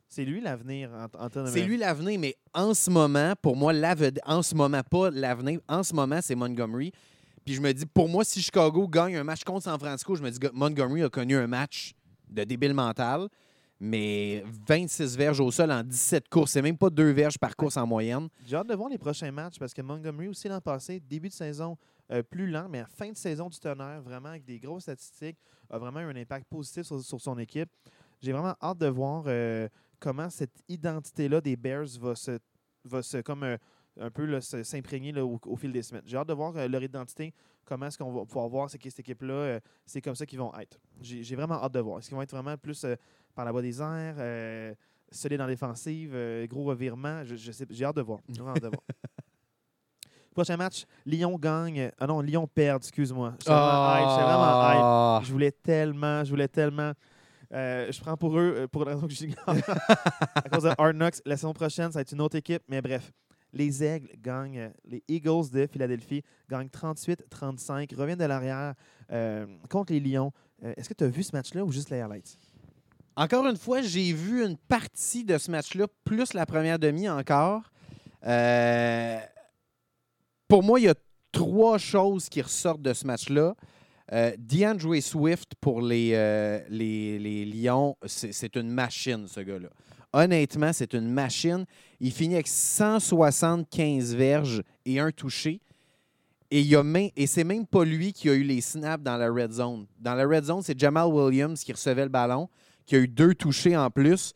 [0.09, 3.57] C'est lui l'avenir en, en termes de- C'est lui l'avenir, mais en ce moment, pour
[3.57, 3.73] moi,
[4.25, 6.93] en ce moment, pas l'avenir, en ce moment, c'est Montgomery.
[7.45, 10.23] Puis je me dis, pour moi, si Chicago gagne un match contre San Francisco, je
[10.23, 11.93] me dis que Montgomery a connu un match
[12.29, 13.29] de débile mental,
[13.79, 16.53] mais 26 verges au sol en 17 courses.
[16.53, 18.29] C'est même pas deux verges par course en moyenne.
[18.47, 21.35] J'ai hâte de voir les prochains matchs parce que Montgomery aussi l'an passé, début de
[21.35, 21.77] saison
[22.13, 25.39] euh, plus lent, mais à fin de saison du tonnerre, vraiment avec des grosses statistiques,
[25.71, 27.69] a vraiment eu un impact positif sur, son équipe.
[28.21, 32.39] J'ai vraiment hâte de voir euh, comment cette identité-là des Bears va se,
[32.85, 33.57] va se comme euh,
[33.99, 36.05] un peu s'imprégner au, fil des semaines.
[36.07, 39.59] J'ai hâte de voir leur identité, comment est-ce qu'on va pouvoir voir c'est cette équipe-là,
[39.87, 40.79] c'est comme ça qu'ils vont être.
[41.01, 41.99] J'ai vraiment hâte de voir.
[41.99, 42.85] Est-ce qu'ils vont être vraiment plus
[43.35, 44.77] par la voie des airs,
[45.11, 46.15] solides en défensive,
[46.47, 47.25] gros revirement?
[47.25, 48.21] J'ai hâte de voir.
[50.37, 51.91] Prochain match, Lyon gagne.
[51.99, 53.33] Ah non, Lyon perd, excuse-moi.
[53.39, 54.81] J'étais vraiment hype, j'étais vraiment hype.
[54.83, 55.21] Ah.
[55.25, 56.93] Je voulais tellement, je voulais tellement.
[57.55, 59.63] Euh, je prends pour eux, euh, pour la raison que je gagne.
[60.35, 61.23] à cause de Hard Knocks.
[61.25, 62.63] La saison prochaine, ça va être une autre équipe.
[62.69, 63.11] Mais bref,
[63.55, 64.73] les Aigles gagnent.
[64.85, 67.95] Les Eagles de Philadelphie gagnent 38-35.
[67.97, 68.75] Reviennent de l'arrière
[69.11, 70.33] euh, contre les Lions.
[70.63, 72.37] Euh, Est-ce que tu as vu ce match-là ou juste les highlights?
[73.17, 77.63] Encore une fois, j'ai vu une partie de ce match-là, plus la première demi encore.
[78.27, 79.19] Euh,
[80.49, 80.95] pour moi, il y a
[81.33, 83.55] trois choses qui ressortent de ce match-là.
[84.13, 89.69] Euh, DeAndre Swift pour les, euh, les, les Lions, c'est une machine, ce gars-là.
[90.13, 91.67] Honnêtement, c'est une machine.
[92.01, 95.61] Il finit avec 175 verges et un touché.
[96.51, 96.83] Et, il a
[97.17, 99.87] et c'est même pas lui qui a eu les snaps dans la red zone.
[99.99, 102.49] Dans la red zone, c'est Jamal Williams qui recevait le ballon,
[102.87, 104.33] qui a eu deux touchés en plus.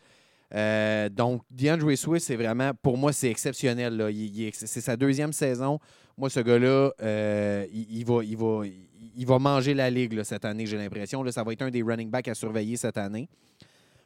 [0.53, 4.13] Euh, donc, DeAndre Swift, c'est vraiment, pour moi, c'est exceptionnel.
[4.53, 5.79] c'est sa deuxième saison.
[6.21, 8.61] Moi, ce gars-là, euh, il, va, il, va,
[9.17, 11.25] il va manger la ligue cette année, j'ai l'impression.
[11.31, 13.27] Ça va être un des running backs à surveiller cette année.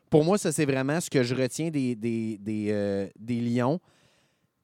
[0.09, 3.81] Pour moi, ça, c'est vraiment ce que je retiens des, des, des, euh, des Lions.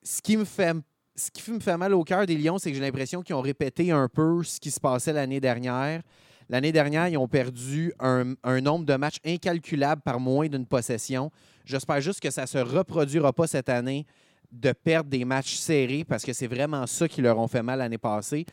[0.05, 0.77] Ce qui me fait
[1.17, 3.41] ce qui me fait mal au cœur des Lions, c'est que j'ai l'impression qu'ils ont
[3.41, 6.03] répété un peu ce qui se passait l'année dernière.
[6.49, 11.33] L'année dernière, ils ont perdu un, un nombre de matchs incalculable par moins d'une possession.
[11.65, 14.07] J'espère juste que ça ne se reproduira pas cette année
[14.53, 17.79] de perdre des matchs serrés parce que c'est vraiment ça qui leur ont fait mal
[17.79, 18.47] l'année passée.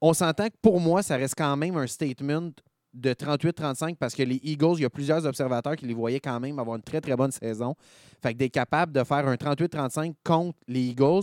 [0.00, 2.50] On s'entend que pour moi, ça reste quand même un statement
[2.92, 6.40] de 38-35 parce que les Eagles, il y a plusieurs observateurs qui les voyaient quand
[6.40, 7.74] même avoir une très, très bonne saison.
[8.22, 11.22] Fait que d'être capable de faire un 38-35 contre les Eagles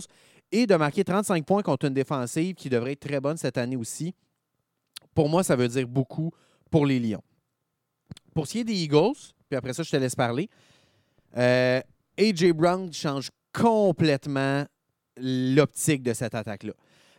[0.50, 3.76] et de marquer 35 points contre une défensive qui devrait être très bonne cette année
[3.76, 4.14] aussi,
[5.14, 6.30] pour moi, ça veut dire beaucoup
[6.70, 7.22] pour les Lions.
[8.34, 9.16] Pour ce qui est des Eagles,
[9.48, 10.48] puis après ça, je te laisse parler,
[11.36, 11.80] euh,
[12.18, 12.52] A.J.
[12.52, 14.64] Brown change complètement
[15.16, 16.72] l'optique de cette attaque-là.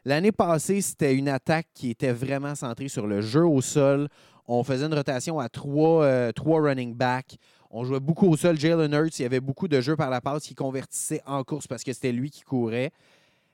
[0.05, 4.07] L'année passée, c'était une attaque qui était vraiment centrée sur le jeu au sol.
[4.47, 7.37] On faisait une rotation à trois, euh, running backs.
[7.69, 8.57] On jouait beaucoup au sol.
[8.57, 11.67] Jalen Hurts, il y avait beaucoup de jeux par la passe qui convertissaient en course
[11.67, 12.91] parce que c'était lui qui courait.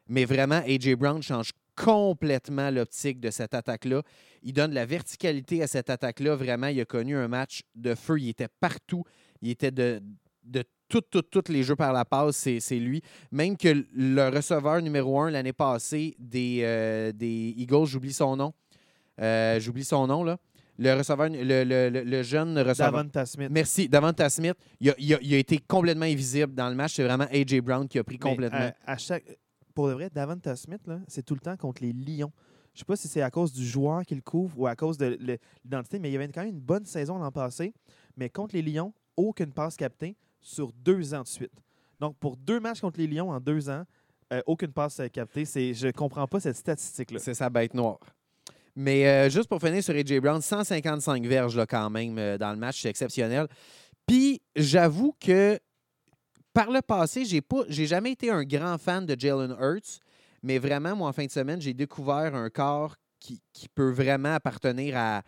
[0.08, 0.96] Mais vraiment, A.J.
[0.96, 4.04] Brown change complètement l'optique de cette attaque-là.
[4.44, 6.36] Il donne de la verticalité à cette attaque-là.
[6.36, 8.20] Vraiment, il a connu un match de feu.
[8.20, 9.04] Il était partout.
[9.42, 10.02] Il était de,
[10.44, 10.64] de
[11.02, 13.02] tous tout, les jeux par la passe, c'est lui.
[13.32, 18.54] Même que le receveur numéro un l'année passée des, euh, des Eagles, j'oublie son nom.
[19.22, 20.38] Euh, j'oublie son nom, là.
[20.78, 22.92] Le receveur, le, le- le- le jeune receveur.
[22.92, 23.48] Davanta Smith.
[23.50, 23.88] Merci.
[23.88, 26.96] Davanta Smith, il a, il a- il a été complètement invisible dans le match.
[26.96, 27.62] C'est vraiment A.J.
[27.62, 28.60] Brown qui a pris complètement.
[28.60, 29.24] euh, à chaque...
[29.74, 32.32] Pour de vrai, Davanta Smith, c'est tout le temps contre les Lions.
[32.74, 34.98] Je sais pas si c'est à cause du joueur qui le couvre ou à cause
[34.98, 35.18] de
[35.64, 37.74] l'identité, mais il y avait quand même une bonne saison l'an passé.
[38.18, 41.52] Mais contre les Lions, aucune passe captée sur deux ans de suite.
[42.00, 43.84] Donc, pour deux matchs contre les Lions en deux ans,
[44.32, 45.44] euh, aucune passe captée.
[45.44, 47.20] C'est, je comprends pas cette statistique-là.
[47.20, 48.00] C'est sa bête noire.
[48.76, 50.20] Mais euh, juste pour finir sur A.J.
[50.20, 53.48] Brown, 155 verges là, quand même euh, dans le match, c'est exceptionnel.
[54.06, 55.60] Puis j'avoue que
[56.54, 60.00] par le passé, j'ai pas, jamais été un grand fan de Jalen Hurts,
[60.44, 63.42] mais vraiment, moi, en fin de semaine, j'ai découvert un corps qui,
[63.74, 65.24] peut vraiment appartenir à,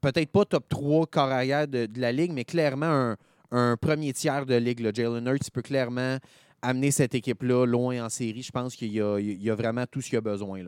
[0.00, 3.16] peut-être pas top 3 corps arrière de la ligue, mais clairement un,
[3.50, 4.80] un premier tiers de ligue.
[4.80, 4.90] là.
[4.92, 6.18] Jalen Hurts peut clairement
[6.62, 8.42] amener cette équipe-là loin en série.
[8.42, 10.62] Je pense qu'il y a, vraiment tout ce qu'il a besoin.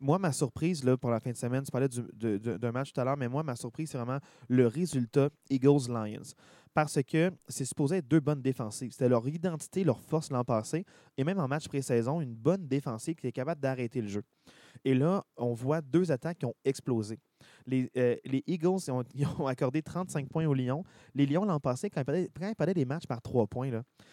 [0.00, 3.04] Moi, ma surprise là, pour la fin de semaine, tu parlais d'un match tout à
[3.04, 6.34] l'heure, mais moi, ma surprise, c'est vraiment le résultat Eagles-Lions.
[6.74, 8.92] Parce que c'est supposé être deux bonnes défensives.
[8.92, 10.86] C'était leur identité, leur force l'an passé.
[11.18, 14.22] Et même en match pré-saison, une bonne défensive qui est capable d'arrêter le jeu.
[14.84, 17.18] Et là, on voit deux attaques qui ont explosé.
[17.66, 20.84] Les, euh, les Eagles ont, accordé 35 points aux Lions.
[21.14, 23.70] Les Lions, l'an passé, quand ils, perdaient, des matchs par 3 points,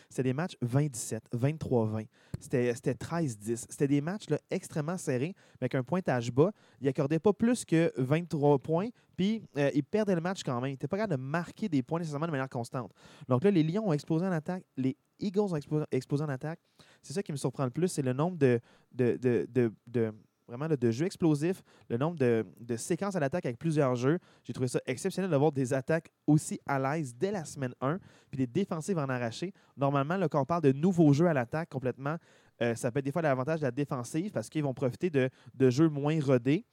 [0.09, 2.07] c'était des matchs 20-17, 23-20.
[2.39, 3.65] C'était c'était 13-10.
[3.69, 6.51] C'était des matchs là, extrêmement serrés, mais avec un pointage bas.
[6.81, 10.69] Ils n'accordaient pas plus que 23 points, puis euh, ils perdaient le match quand même.
[10.69, 12.91] Ils n'étaient pas capables de marquer des points nécessairement de manière constante.
[13.27, 16.59] Donc là, les Lions ont explosé en attaque, les Eagles ont explosé, explosé en attaque.
[17.01, 18.59] C'est ça qui me surprend le plus, c'est le nombre de,
[18.93, 20.13] de, de- de-
[20.49, 24.19] vraiment de jeux explosifs, le nombre de, séquences à l'attaque avec plusieurs jeux.
[24.43, 28.38] J'ai trouvé ça exceptionnel d'avoir des attaques aussi à l'aise dès la semaine 1, puis
[28.38, 29.53] des défensives en arraché.
[29.77, 32.17] Normalement, quand on parle de nouveaux jeux à l'attaque complètement,
[32.62, 35.29] euh, ça peut être des fois l'avantage de la défensive parce qu'ils vont profiter de,
[35.69, 36.65] jeux moins rodés.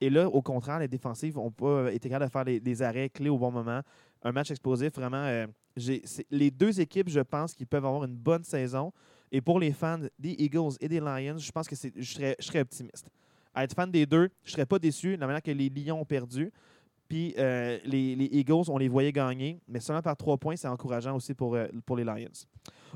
[0.00, 3.30] Et là, au contraire, les défensives n'ont pas été capables de faire les, arrêts clés
[3.30, 3.82] au bon moment.
[4.22, 5.24] Un match explosif, vraiment.
[5.24, 5.46] euh,
[6.30, 8.92] les deux équipes, je pense, qui peuvent avoir une bonne saison.
[9.30, 13.10] Et pour les fans des Eagles et des Lions, je pense que je serais optimiste.
[13.58, 16.00] Être fan des deux, je ne serais pas déçu de la manière que les Lions
[16.00, 16.52] ont perdu.
[17.08, 20.68] Puis euh, les, les Eagles, on les voyait gagner, mais seulement par trois points, c'est
[20.68, 22.28] encourageant aussi pour, euh, pour les Lions.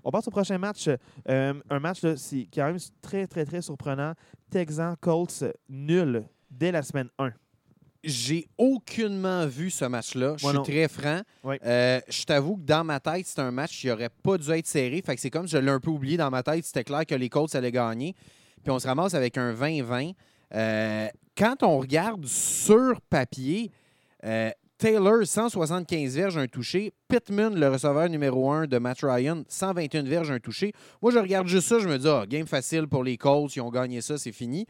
[0.05, 0.89] On passe au prochain match.
[1.29, 4.13] Euh, un match là, c'est quand même très, très, très surprenant.
[4.51, 7.33] Texan Colts nul dès la semaine 1.
[8.05, 10.35] J'ai aucunement vu ce match-là.
[10.37, 10.63] Je suis non.
[10.63, 11.21] très franc.
[11.45, 11.57] Oui.
[11.63, 15.01] Je t'avoue que dans ma tête, c'est un match qui n'aurait pas dû être serré.
[15.07, 16.65] Fait que c'est comme si je l'ai un peu oublié dans ma tête.
[16.65, 18.15] C'était clair que les Colts allaient gagner.
[18.63, 20.15] Puis on se ramasse avec un 20-20.
[20.55, 23.71] Euh, quand on regarde sur papier,
[24.25, 24.51] euh,
[24.83, 26.93] Taylor, 175 verges, un touché.
[27.09, 30.73] Pittman, le receveur numéro 1 de Matt Ryan, 121 verges, un touché.
[31.01, 33.61] Moi, je regarde juste ça, je me dis, ah, game facile pour les Colts, ils
[33.61, 34.67] ont gagné ça, c'est fini.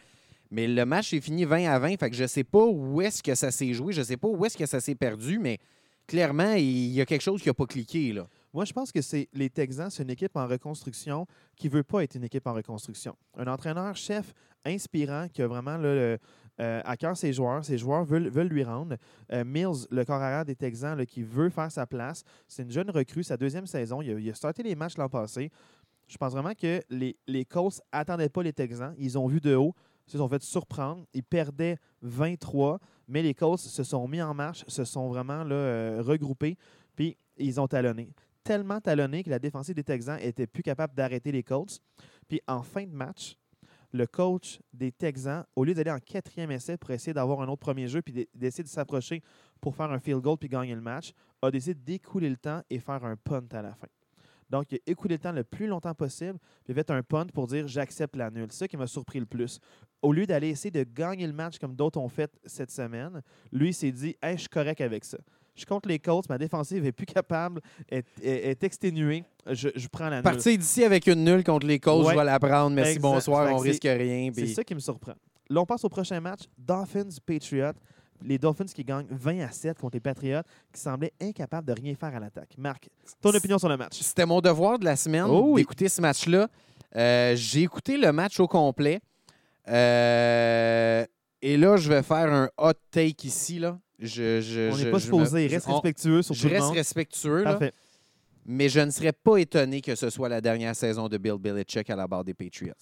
[0.50, 3.22] Mais le match est fini 20 à 20, fait que je sais pas où est-ce
[3.22, 5.58] que ça s'est joué, je sais pas où est-ce que ça s'est perdu, mais
[6.06, 8.12] clairement, il y a quelque chose qui n'a pas cliqué.
[8.12, 8.28] Là.
[8.52, 11.84] Moi, je pense que c'est les Texans, c'est une équipe en reconstruction qui ne veut
[11.84, 13.16] pas être une équipe en reconstruction.
[13.38, 16.18] Un entraîneur-chef inspirant qui a vraiment le-
[16.60, 17.64] euh, à cœur ses joueurs.
[17.64, 18.96] Ses joueurs veulent, lui rendre.
[19.32, 22.22] Euh, Mills, le corps arrière des Texans, qui veut faire sa place.
[22.46, 24.02] C'est une jeune recrue, sa deuxième saison.
[24.02, 25.50] Il a, starté les matchs l'an passé.
[26.06, 28.94] Je pense vraiment que les, les Colts n'attendaient pas les Texans.
[28.98, 29.74] Ils ont vu de haut.
[30.06, 31.06] Ils se sont fait surprendre.
[31.14, 36.02] Ils perdaient 23, mais les Colts se sont mis en marche, se sont vraiment euh,
[36.02, 36.56] regroupés,
[36.94, 38.12] puis ils ont talonné.
[38.44, 41.80] Tellement talonné que la défensive des Texans était plus capable d'arrêter les Colts.
[42.28, 43.36] Puis en fin de match,
[43.92, 47.60] le coach des Texans, au lieu d'aller en quatrième essai pour essayer d'avoir un autre
[47.60, 49.22] premier jeu puis d'e- d'essayer de s'approcher
[49.60, 52.78] pour faire un field goal puis gagner le match, a décidé d'écouler le temps et
[52.78, 53.88] faire un punt à la fin.
[54.48, 57.02] Donc, il a écoulé le temps le plus longtemps possible, puis il a fait un
[57.02, 58.48] punt pour dire j'accepte la nulle.
[58.50, 59.58] C'est ça qui m'a surpris le plus.
[60.02, 63.72] Au lieu d'aller essayer de gagner le match comme d'autres ont fait cette semaine, lui
[63.72, 65.18] s'est dit hey, je suis correct avec ça.
[65.54, 67.60] Je compte les Colts, ma défensive est plus capable,
[67.90, 69.22] est, est- est exténuée.
[69.50, 70.22] Je, je prends la nulle.
[70.22, 72.12] Partir d'ici avec une nulle contre les Colts, Ouais.
[72.14, 72.70] je vais la prendre.
[72.74, 73.02] Merci, Exact.
[73.02, 74.30] bonsoir, Fait on que risque rien.
[74.34, 75.12] C'est ça qui me surprend.
[75.50, 76.40] Là, on passe au prochain match.
[76.58, 77.72] Dolphins-Patriots.
[78.24, 81.94] Les Dolphins qui gagnent 20 à 7 contre les Patriots qui semblaient incapables de rien
[81.96, 82.54] faire à l'attaque.
[82.56, 82.88] Marc,
[83.20, 83.98] ton opinion sur le match?
[84.00, 85.62] C'était mon devoir de la semaine Oh oui.
[85.62, 86.48] d'écouter ce match-là.
[86.94, 89.00] Euh, J'ai écouté le match au complet.
[89.68, 91.04] Euh,
[91.40, 93.58] et là, je vais faire un hot take ici.
[93.58, 93.78] Là.
[94.02, 95.44] Je, je- On je- n'est pas je supposé.
[95.46, 97.58] me- Reste on- respectueux sur Je tout le reste respectueux, là,
[98.44, 101.88] mais je ne serais pas étonné que ce soit la dernière saison de Bill Belichick
[101.88, 102.72] à la barre des Patriots.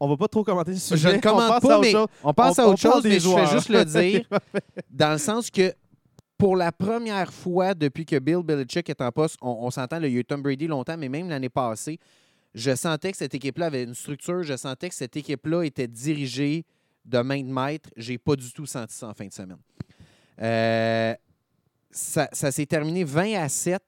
[0.00, 1.16] On va pas trop commenter ce Je sujet.
[1.16, 2.06] ne commente on passe pas, à autre mais chose.
[2.24, 3.48] on passe On- à on autre chose, des mais je joueurs.
[3.48, 4.24] fais juste le dire
[4.90, 5.74] dans le sens que
[6.38, 10.04] pour la première fois depuis que Bill Belichick est en poste, on, on s'entend, il
[10.12, 11.98] y a eu Tom Brady longtemps, mais même l'année passée,
[12.54, 16.64] je sentais que cette équipe-là avait une structure, je sentais que cette équipe-là était dirigée
[17.04, 17.90] de main de maître.
[17.96, 19.58] J'ai pas du tout senti ça en fin de semaine.
[20.40, 21.14] Euh,
[21.90, 23.82] ça s'est terminé 20 à 7.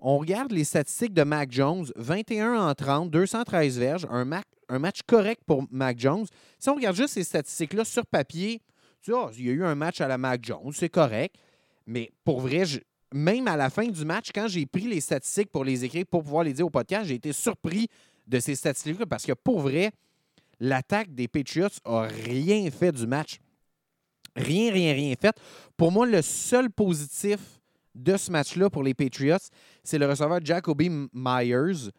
[0.00, 5.42] On regarde les statistiques de Mac Jones, 21 en 30, 213 verges, un, match correct
[5.46, 6.26] pour Mac Jones.
[6.58, 8.60] Si on regarde juste ces statistiques-là sur papier,
[9.00, 11.36] tu vois, il y a eu un match à la Mac Jones, c'est correct.
[11.86, 12.64] Mais pour vrai,
[13.14, 16.24] même à la fin du match, quand j'ai pris les statistiques pour les écrire, pour
[16.24, 17.88] pouvoir les dire au podcast, j'ai été surpris
[18.26, 19.92] de ces statistiques-là parce que pour vrai,
[20.58, 23.38] l'attaque des Patriots a rien fait du match.
[24.36, 25.34] Rien, rien, rien fait.
[25.76, 27.38] Pour moi, le seul positif
[27.94, 29.36] de ce match-là pour les Patriots,
[29.84, 31.90] c'est le receveur Jacoby Myers.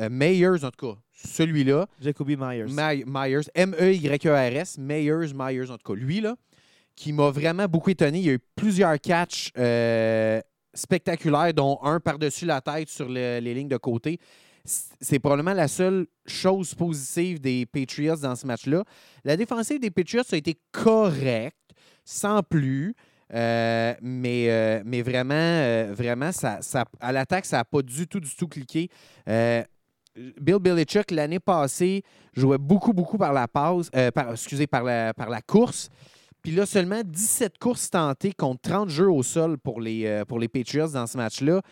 [0.00, 1.86] Euh, Myers, en tout cas, celui-là.
[2.00, 2.66] Jacoby Myers.
[2.68, 6.36] My- Myers, M-E-Y-E-R-S, Myers, Myers, en tout cas, lui, là,
[6.94, 8.18] qui m'a vraiment beaucoup étonné.
[8.20, 10.40] Il y a eu plusieurs catchs euh,
[10.72, 14.18] spectaculaires, dont un par-dessus la tête sur le- les lignes de côté.
[15.00, 18.84] C'est probablement la seule chose positive des Patriots dans ce match-là.
[19.24, 21.56] La défensive des Patriots a été correcte,
[22.04, 22.94] sans plus.
[23.34, 26.30] euh, mais, euh, mais vraiment, euh, vraiment
[27.00, 28.88] à l'attaque, ça n'a pas du tout, du tout cliqué.
[29.26, 32.02] Bill Belichick, l'année passée,
[32.34, 33.82] jouait beaucoup, beaucoup par la par,
[34.82, 35.90] la, course.
[36.42, 40.48] Puis là, seulement 17 courses tentées contre 30 jeux au sol pour les, pour les
[40.48, 41.62] Patriots dans ce match-là.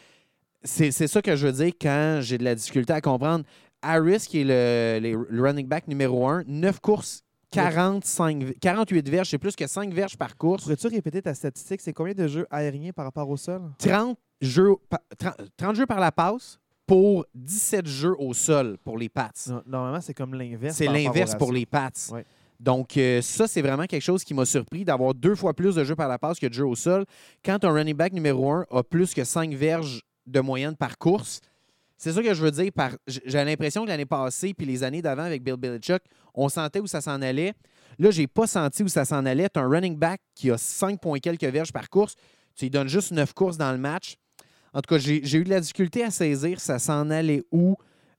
[0.64, 3.44] C'est c'est ça que je veux dire quand j'ai de la difficulté à comprendre.
[3.82, 9.30] Harris, qui est le, le- le running back numéro 1, 9 courses, 45, 48 verges,
[9.30, 10.64] c'est plus que 5 verges par course.
[10.64, 11.80] Pourrais-tu répéter ta statistique?
[11.80, 13.62] C'est combien de jeux aériens par rapport au sol?
[13.78, 18.98] 30 jeux, pa- 30, 30 jeux par la passe pour 17 jeux au sol pour
[18.98, 19.30] les Pats.
[19.48, 20.76] No- Normalement, c'est comme l'inverse.
[20.76, 21.90] C'est l'inverse pour les Pats.
[22.12, 22.24] Ouais.
[22.58, 25.84] Donc, euh, ça, c'est vraiment quelque chose qui m'a surpris d'avoir deux fois plus de
[25.84, 27.04] jeux par la passe que de jeux au sol.
[27.44, 31.40] Quand un running back numéro un a plus que 5 verges de moyenne par course,
[31.96, 32.70] c'est ça que je veux dire.
[33.06, 36.02] J'ai l'impression que l'année passée puis les années d'avant avec Bill Belichick,
[36.34, 37.54] on sentait où ça s'en allait.
[37.98, 39.48] Là, j'ai pas senti où ça s'en allait.
[39.48, 42.14] Tu un running back qui a 5 points quelques verges par course.
[42.54, 44.16] Tu lui donnes juste 9 courses dans le match.
[44.74, 47.76] En tout cas, j'ai eu de la difficulté à saisir ça s'en allait où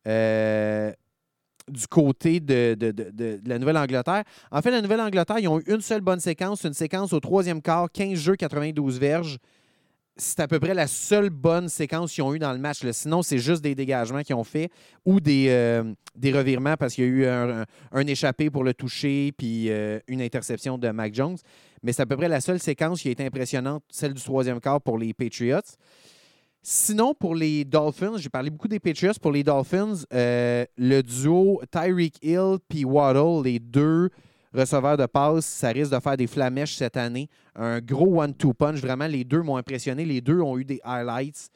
[0.07, 0.91] euh,
[1.67, 4.23] du côté de- de la Nouvelle-Angleterre.
[4.51, 7.61] En fait, la Nouvelle-Angleterre, ils ont eu une seule bonne séquence, une séquence au troisième
[7.61, 9.37] quart, 15 jeux, 92 verges.
[10.17, 12.79] C'est à peu près la seule bonne séquence qu'ils ont eu dans le match.
[12.91, 14.69] Sinon, c'est juste des dégagements qu'ils ont fait
[15.05, 18.63] ou des, euh, des revirements parce qu'il y a eu un, un- un échappé pour
[18.63, 21.37] le toucher puis euh, une interception de Mac Jones.
[21.83, 24.59] Mais c'est à peu près la seule séquence qui a été impressionnante, celle du troisième
[24.59, 25.59] quart pour les Patriots.
[26.63, 29.13] Sinon, pour les Dolphins, j'ai parlé beaucoup des Patriots.
[29.21, 34.09] Pour les Dolphins, euh, le duo Tyreek Hill puis Waddle, les deux
[34.59, 37.29] receveurs de passe, ça risque de faire des flamèches cette année.
[37.55, 38.79] Un gros one-two punch.
[38.79, 40.05] Vraiment, les deux m'ont impressionné.
[40.05, 41.49] Les deux ont eu des highlights.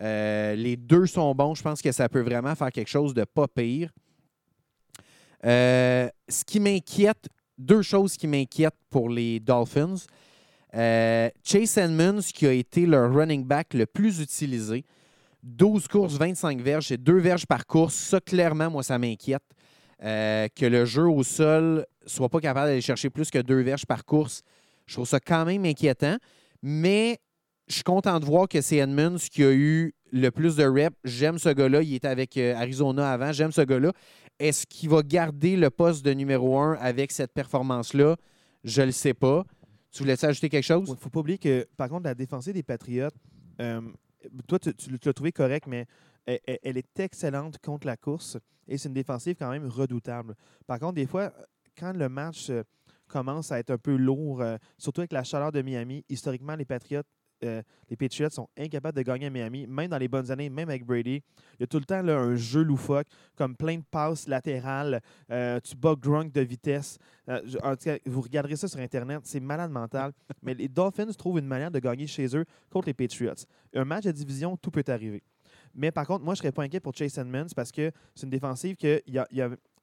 [0.00, 1.54] Euh, les deux sont bons.
[1.54, 3.90] Je pense que ça peut vraiment faire quelque chose de pas pire.
[5.44, 9.96] Euh, ce qui m'inquiète, deux choses qui m'inquiètent pour les Dolphins.
[10.74, 14.84] Euh, Chase Edmonds, qui a été leur running back le plus utilisé.
[15.42, 17.94] 12 courses, 25 verges, c'est deux verges par course.
[17.94, 19.44] Ça, clairement, moi, ça m'inquiète.
[20.02, 23.86] Euh, que le jeu au sol soit pas capable d'aller chercher plus que deux verges
[23.86, 24.42] par course.
[24.86, 26.16] Je trouve ça quand même inquiétant.
[26.62, 27.18] Mais
[27.66, 30.96] je suis content de voir que c'est Edmonds qui a eu le plus de reps.
[31.04, 31.82] J'aime ce gars-là.
[31.82, 33.32] Il était avec euh, Arizona avant.
[33.32, 33.92] J'aime ce gars-là.
[34.38, 38.16] Est-ce qu'il va garder le poste de numéro un avec cette performance-là?
[38.64, 39.44] Je ne le sais pas.
[39.90, 40.84] Tu voulais ajouter quelque chose?
[40.88, 43.14] Il ne faut pas oublier que, par contre, la défensive des Patriotes,
[43.62, 43.80] euh,
[44.46, 45.86] toi, tu, tu l'as trouvé correct, mais
[46.26, 48.36] elle, elle- elle est excellente contre la course
[48.68, 50.34] et c'est une défensive quand même redoutable.
[50.66, 51.32] Par contre, des fois,
[51.78, 52.62] quand le match euh,
[53.08, 56.64] commence à être un peu lourd, euh, surtout avec la chaleur de Miami, historiquement, les
[56.64, 57.06] Patriotes,
[57.44, 60.70] euh, les Patriots sont incapables de gagner à Miami, même dans les bonnes années, même
[60.70, 61.22] avec Brady.
[61.54, 65.02] Il y a tout le temps là, un jeu loufoque, comme plein de passes latérales.
[65.30, 66.96] euh, tu bats Gronk de vitesse.
[67.28, 70.12] Euh, en tout cas, vous regarderez ça sur Internet, c'est malade mental.
[70.42, 73.34] Mais les Dolphins trouvent une manière de gagner chez eux contre les Patriots.
[73.74, 75.22] Un match de division, tout peut arriver.
[75.76, 78.24] Mais par contre, moi, je ne serais pas inquiet pour Chase Edmonds parce que c'est
[78.24, 79.02] une défensive qu'ils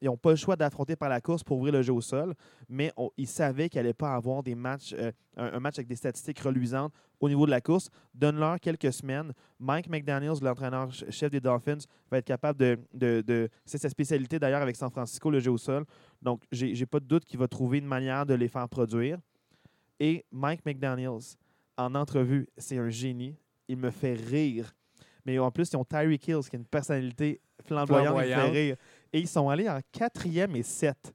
[0.02, 2.34] n'ont pas le choix d'affronter par la course pour ouvrir le jeu au sol.
[2.68, 6.40] Mais ils savaient qu'il n'allait pas avoir des matchs, euh, un, match avec des statistiques
[6.40, 7.90] reluisantes au niveau de la course.
[8.12, 9.32] Donne-leur quelques semaines.
[9.60, 11.78] Mike McDaniels, l'entraîneur-chef des Dolphins,
[12.10, 12.58] va être capable
[12.92, 13.48] de.
[13.64, 15.84] c'est sa spécialité d'ailleurs avec San Francisco, le jeu au sol.
[16.20, 19.18] Donc, j'ai pas de doute qu'il va trouver une manière de les faire produire.
[20.00, 21.36] Et Mike McDaniels,
[21.76, 23.36] en entrevue, c'est un génie.
[23.68, 24.74] Il me fait rire.
[25.26, 28.52] Mais en plus, ils ont Tyreek Hill, qui est une personnalité flamboyante, Flamboyante.
[28.52, 28.76] rire.
[29.12, 31.14] Et ils sont allés en quatrième et sept.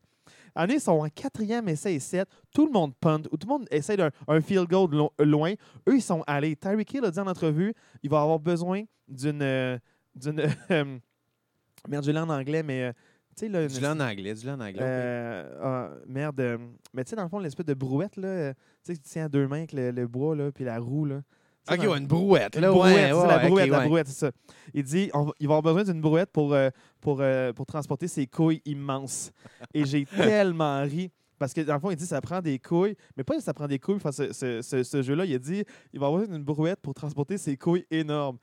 [0.68, 2.28] Ils sont en quatrième essai et sept.
[2.54, 5.54] Tout le monde punt, ou tout le monde essaie d'un un field goal lo- loin.
[5.88, 6.56] Eux, ils sont allés.
[6.56, 9.42] Tyreek Hill a dit en entrevue il va avoir besoin d'une.
[9.42, 9.78] euh,
[10.16, 10.42] d'une
[10.72, 10.98] euh,
[11.88, 12.84] merde, je l'ai en anglais, mais.
[12.86, 12.92] euh,
[13.38, 15.46] tu sais, là, Dis-le en anglais, dis-le en anglais.
[15.62, 16.60] ah, merde.
[16.94, 19.30] mais tu sais, dans le fond, l'espèce de brouette, là, tu sais, tu tiens à
[19.30, 21.22] deux mains avec le, le bois, là, puis la roue, là.
[21.70, 22.56] Sais, OK, ouais, une brouette.
[22.56, 23.86] une Là, brouette, ouais, c'est ouais, la brouette, la ouais.
[23.88, 24.32] brouette, c'est ça.
[24.74, 26.70] Il dit on il va avoir besoin d'une brouette pour, euh,
[27.02, 29.32] pour, euh, pour transporter ses couilles immenses.
[29.74, 31.12] Et j'ai tellement ri.
[31.38, 33.54] Parce que dans le fond, il dit ça prend des couilles, mais pas que ça
[33.54, 33.96] prend des couilles.
[33.96, 36.80] Enfin, ce, ce- ce- ce jeu-là, il a dit il va avoir besoin d'une brouette
[36.82, 38.38] pour transporter ses couilles énormes.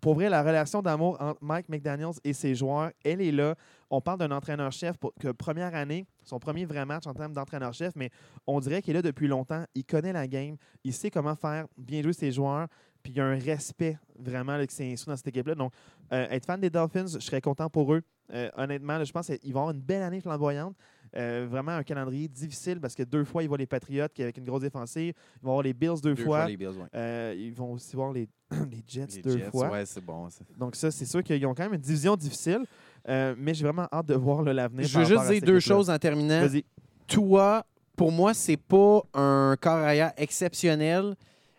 [0.00, 3.54] Pour vrai, la relation d'amour entre Mike McDaniels et ses joueurs, elle est là.
[3.90, 7.94] On parle d'un entraîneur-chef pour que première année, son premier vrai match en termes d'entraîneur-chef,
[7.96, 8.10] mais
[8.46, 9.64] on dirait qu'il est là depuis longtemps.
[9.74, 12.68] Il connaît la game, il sait comment faire bien jouer ses joueurs,
[13.02, 15.54] puis il y a un respect vraiment là, qui s'est inscrit dans cette équipe-là.
[15.54, 15.72] Donc,
[16.12, 18.02] euh, être fan des Dolphins, je serais content pour eux.
[18.32, 20.76] Euh, honnêtement, là, je pense qu'ils vont avoir une belle année flamboyante.
[21.16, 24.36] Euh, vraiment un calendrier difficile parce que deux fois, ils voient les Patriots qui avec
[24.36, 25.14] une grosse défensive.
[25.36, 26.40] Ils vont avoir les Bills deux, Deux fois.
[26.40, 26.88] fois les Bills, ouais.
[26.94, 28.28] Euh, ils vont aussi voir les,
[28.70, 29.70] les Jets Les deux Jets, fois.
[29.70, 30.28] ouais, c'est bon.
[30.30, 30.44] ça.
[30.58, 32.64] Donc ça, c'est sûr qu'ils ont quand même une division difficile.
[33.08, 34.86] Euh, mais j'ai vraiment hâte de voir l'avenir.
[34.86, 36.46] Je veux juste dire deux choses en terminant.
[36.46, 36.64] Vas-y.
[37.06, 37.64] Toi,
[37.96, 41.14] pour moi, c'est pas un corps arrière exceptionnel,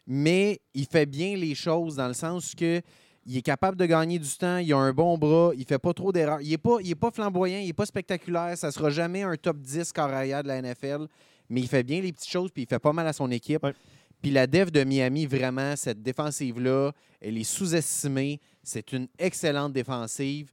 [0.06, 2.82] mais il fait bien les choses dans le sens que
[3.30, 5.94] il est capable de gagner du temps, il a un bon bras, il fait pas
[5.94, 6.40] trop d'erreurs.
[6.42, 9.36] Il est pas, il est pas flamboyant, il est pas spectaculaire, ça sera jamais un
[9.36, 11.08] top 10 corps arrière de la NFL,
[11.50, 13.64] mais il fait bien les petites choses puis il fait pas mal à son équipe.
[13.64, 13.74] Ouais.
[14.22, 18.40] Puis la def de Miami, vraiment, cette défensive-là, elle est sous-estimée.
[18.64, 20.52] C'est une excellente défensive.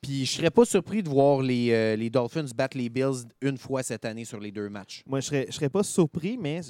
[0.00, 3.56] Puis je serais pas surpris de voir les, euh, les Dolphins battre les Bills une
[3.56, 5.04] fois cette année sur les deux matchs.
[5.06, 6.60] Moi, je serais, je serais pas surpris, mais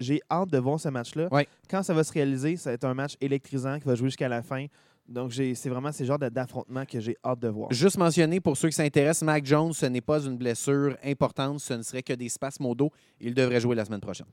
[0.00, 1.28] j'ai hâte de voir ce match-là.
[1.30, 1.46] Ouais.
[1.70, 4.28] Quand ça va se réaliser, ça va être un match électrisant qui va jouer jusqu'à
[4.28, 4.66] la fin.
[5.08, 7.72] Donc, c'est vraiment ces genres de- d'affrontements que j'ai hâte de voir.
[7.72, 11.74] Juste mentionner pour ceux qui s'intéressent, Mac Jones, ce n'est pas une blessure importante, ce
[11.74, 12.90] ne serait que des spasmes au dos.
[13.20, 14.26] Il devrait jouer la semaine prochaine.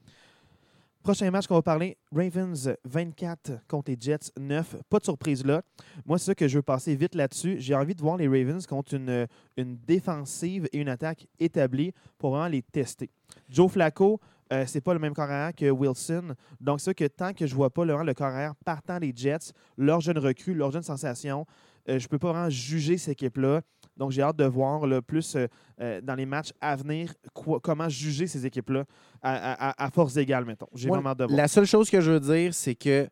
[1.02, 4.76] Prochain match qu'on va parler, Ravens 24 contre les Jets 9.
[4.90, 5.62] Pas de surprise là.
[6.06, 7.56] Moi, c'est ça que je veux passer vite là-dessus.
[7.60, 12.32] J'ai envie de voir les Ravens contre une, une défensive et une attaque établie pour
[12.32, 13.10] vraiment les tester.
[13.50, 14.20] Joe Flacco,
[14.52, 16.36] euh, c'est pas le même corps arrière que Wilson.
[16.60, 20.02] Donc, c'est que tant que je vois pas le corps arrière partant des Jets, leur
[20.02, 21.46] jeune recrue, leur jeune sensation,
[21.88, 23.62] euh, je peux pas vraiment juger cette équipe-là.
[24.00, 25.46] Donc, j'ai hâte de voir le plus euh,
[25.82, 28.86] euh, dans les matchs à venir quoi- comment juger ces équipes-là
[29.22, 30.66] à, à- à- à force égale, mettons.
[30.74, 31.38] J'ai Moi, vraiment hâte de voir.
[31.38, 33.08] La seule chose que je veux dire, c'est que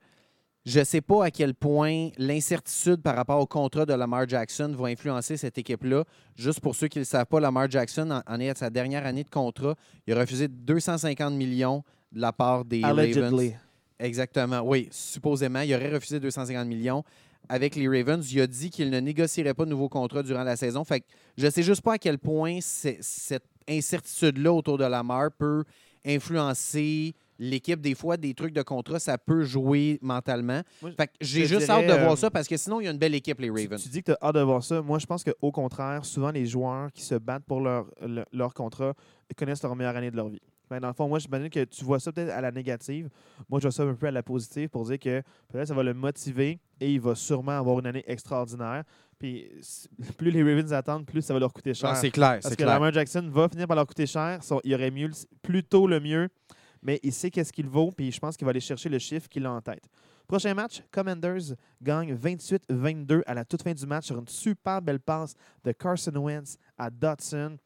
[0.69, 4.75] Je ne sais pas à quel point l'incertitude par rapport au contrat de Lamar Jackson
[4.77, 6.03] va influencer cette équipe-là.
[6.35, 9.05] Juste pour ceux qui ne le savent pas, Lamar Jackson en, est à sa dernière
[9.05, 9.75] année de contrat.
[10.05, 12.99] Il a refusé 250 millions de la part des Ravens.
[12.99, 13.53] Allegedly.
[13.97, 15.61] Exactement, oui, supposément.
[15.61, 17.01] Il aurait refusé 250 millions
[17.49, 18.31] avec les Ravens.
[18.31, 20.83] Il a dit qu'il ne négocierait pas de nouveau contrat durant la saison.
[20.83, 21.05] Fait que
[21.37, 25.63] je ne sais juste pas à quel point cette incertitude-là autour de Lamar peut
[26.05, 27.79] influencer l'équipe.
[27.81, 30.61] Des fois, des trucs de contrat, ça peut jouer mentalement.
[30.81, 32.85] Moi, Fait que j'ai juste dirais, hâte de voir euh, ça parce que sinon, il
[32.85, 33.81] y a une belle équipe, les Tu, Ravens.
[33.81, 34.81] tu dis que tu as hâte de voir ça.
[34.81, 38.53] Moi, je pense qu'au contraire, souvent, les joueurs qui se battent pour leur, le- leur
[38.53, 38.93] contrat
[39.35, 40.41] connaissent leur meilleure année de leur vie.
[40.69, 43.09] Ben, dans le fond, moi, j'imagine que tu vois ça peut-être à la négative.
[43.49, 45.83] Moi, je vois ça un peu à la positive pour dire que peut-être ça va
[45.83, 48.83] le motiver et il va sûrement avoir une année extraordinaire.
[49.19, 49.49] Puis
[50.17, 51.89] plus les Ravens attendent, plus ça va leur coûter cher.
[51.89, 52.67] Ah, c'est clair, Parce que clair.
[52.67, 54.43] Lamar Jackson va finir par leur coûter cher.
[54.43, 56.27] Son- il aurait mieux, le- plus tôt le mieux,
[56.83, 59.27] mais il sait qu'est-ce qu'il vaut, puis je pense qu'il va aller chercher le chiffre
[59.27, 59.83] qu'il a en tête.
[60.27, 64.99] Prochain match, Commanders gagne 28-22 à la toute fin du match sur une super belle
[64.99, 67.57] passe de Carson Wentz à Dotson.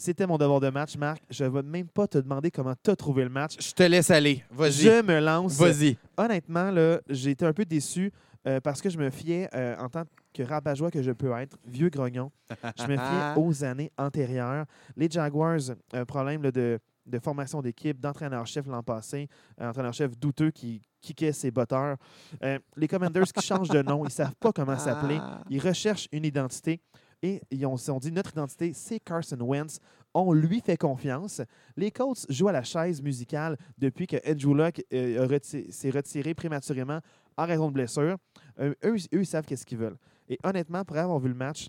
[0.00, 1.22] C'était mon devoir de match, Marc.
[1.28, 3.56] Je ne vais même pas te demander comment tu as trouvé le match.
[3.60, 4.42] Je te laisse aller.
[4.50, 4.72] Vas-y.
[4.72, 5.58] Je me lance.
[5.58, 5.98] Vas-y.
[6.16, 8.10] Honnêtement, là, j'ai été un peu déçu
[8.46, 11.58] euh, parce que je me fiais, euh, en tant que rabat-joie que je peux être,
[11.66, 12.32] vieux grognon,
[12.78, 14.64] je me fiais aux années antérieures.
[14.96, 15.60] Les Jaguars,
[15.92, 19.28] un problème là, de, de formation d'équipe, d'entraîneur-chef l'an passé,
[19.58, 21.96] un entraîneur-chef douteux qui kickait ses botteurs.
[22.42, 25.18] Euh, les Commanders qui changent de nom, ils ne savent pas comment s'appeler.
[25.20, 25.42] Ah.
[25.50, 26.80] Ils recherchent une identité
[27.22, 29.78] et ils ont, dit notre identité, c'est Carson Wentz.
[30.14, 31.40] On lui fait confiance.
[31.76, 37.00] Les Colts jouent à la chaise musicale depuis que Andrew Luck euh, s'est retiré prématurément
[37.36, 38.16] en raison de blessure.
[38.58, 39.98] Euh, eux, ils- savent qu'est-ce qu'ils veulent.
[40.28, 41.68] Et honnêtement, pour avoir vu le match,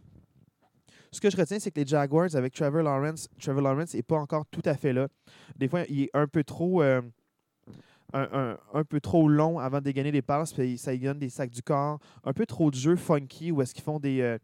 [1.12, 4.18] ce que je retiens, c'est que les Jaguars avec Trevor Lawrence, Trevor Lawrence n'est pas
[4.18, 5.08] encore tout à fait là.
[5.58, 6.82] Des fois, il est un peu trop.
[6.82, 7.02] euh,
[8.14, 11.50] un, peu trop long avant de gagner des passes, puis ça lui donne des sacs
[11.50, 12.00] du corps.
[12.26, 14.38] Un peu trop de jeux funky où est-ce qu'ils font des.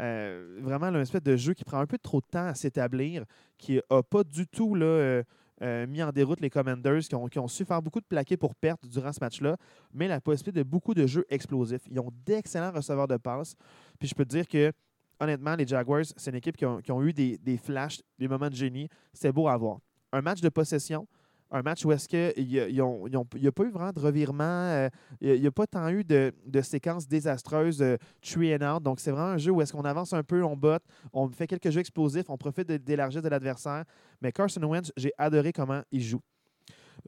[0.00, 3.24] Euh, vraiment, là, espèce de jeu qui prend un peu trop de temps à s'établir,
[3.56, 5.22] qui n'a pas du tout là, euh,
[5.62, 8.36] euh, mis en déroute les Commanders, qui ont, qui ont su faire beaucoup de plaqués
[8.36, 9.56] pour perte durant ce match-là,
[9.92, 11.82] mais la possibilité de beaucoup de jeux explosifs.
[11.90, 13.56] Ils ont d'excellents receveurs de passes.
[13.98, 14.72] Puis je peux te dire que,
[15.18, 18.28] honnêtement, les Jaguars, c'est une équipe qui ont, qui ont eu des, des flashs, des
[18.28, 18.88] moments de génie.
[19.12, 19.78] C'est beau à voir.
[20.12, 21.08] Un match de possession,
[21.50, 24.88] un match où est-ce qu'il n'y a pas eu vraiment de revirement, euh,
[25.20, 28.82] il n'y a, pas tant eu de, de séquences désastreuses, de three and out.
[28.82, 30.82] Donc, c'est vraiment un jeu où est-ce qu'on avance un peu, on botte,
[31.12, 33.84] on fait quelques jeux explosifs, on profite de, de l'élargir de l'adversaire.
[34.20, 36.20] Mais Carson Wentz, j'ai adoré comment il joue.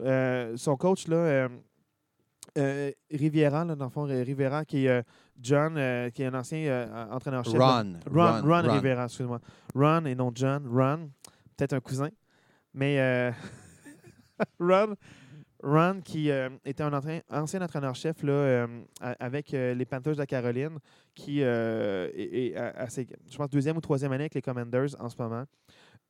[0.00, 1.48] Euh, son coach, là, euh,
[2.58, 5.02] euh, Riviera, là, dans le fond, euh, Rivera, qui est euh,
[5.40, 7.54] John, euh, qui est un ancien euh, entraîneur-chef.
[7.58, 7.82] là.
[7.82, 7.94] Ron.
[8.10, 9.40] Ron, Ron, Rivera, excuse-moi.
[9.74, 10.66] Ron et non John.
[10.66, 11.10] Ron,
[11.56, 12.08] peut-être un cousin.
[12.74, 13.30] Mais euh,
[15.62, 16.92] Ron, qui euh, était un
[17.30, 18.66] ancien entraîneur-chef euh,
[19.00, 20.78] avec euh, les Panthers de la Caroline,
[21.14, 24.88] qui est, est à, à ses, je pense, deuxième ou troisième année avec les Commanders
[24.98, 25.44] en ce moment.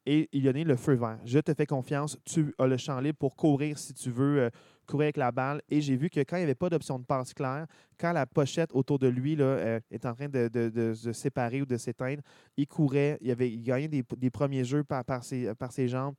[0.07, 1.19] Et il a le feu vert.
[1.25, 2.19] Je te fais confiance.
[2.25, 4.51] Tu as le champ libre pour courir si tu veux, euh,
[4.87, 5.61] courir avec la balle.
[5.69, 7.67] Et j'ai vu que quand il n'y avait pas d'option de passe claire,
[7.99, 11.13] quand la pochette autour de lui là, euh, est en train de, de- de se
[11.13, 12.23] séparer ou de s'éteindre,
[12.57, 13.19] il courait.
[13.21, 16.15] Il, avait, il gagnait des, des premiers jeux par, par, ses, par ses jambes.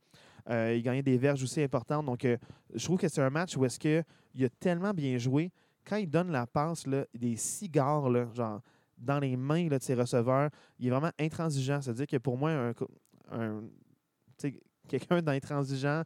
[0.48, 2.06] Euh, il gagnait des verges aussi importantes.
[2.06, 2.26] Donc,
[2.74, 4.02] je trouve que c'est un match où est-ce que
[4.34, 5.50] il a tellement bien joué.
[5.84, 8.60] Quand il donne la passe, là, des cigares, là, genre
[8.96, 11.80] dans les mains de ses receveurs, il est vraiment intransigeant.
[11.82, 12.72] C'est-à-dire que pour moi, un,
[13.32, 13.62] un-
[14.88, 16.02] quelqu'un d'intransigeant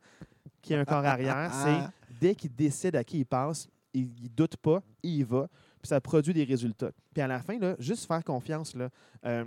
[0.63, 4.29] qui a un corps arrière, c'est dès qu'il décide à qui il passe, il ne
[4.29, 5.49] doute pas, il y va,
[5.81, 6.91] puis ça produit des résultats.
[7.15, 8.91] Puis à la fin, là, juste faire confiance là,
[9.25, 9.45] euh,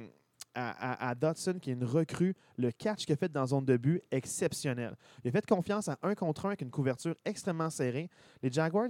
[0.55, 3.65] à, à- à Dotson, qui est une recrue, le catch qu'il a fait dans zone
[3.65, 4.95] de but, exceptionnel.
[5.23, 8.09] Il a fait confiance à un contre un avec une couverture extrêmement serrée.
[8.41, 8.89] Les Jaguars,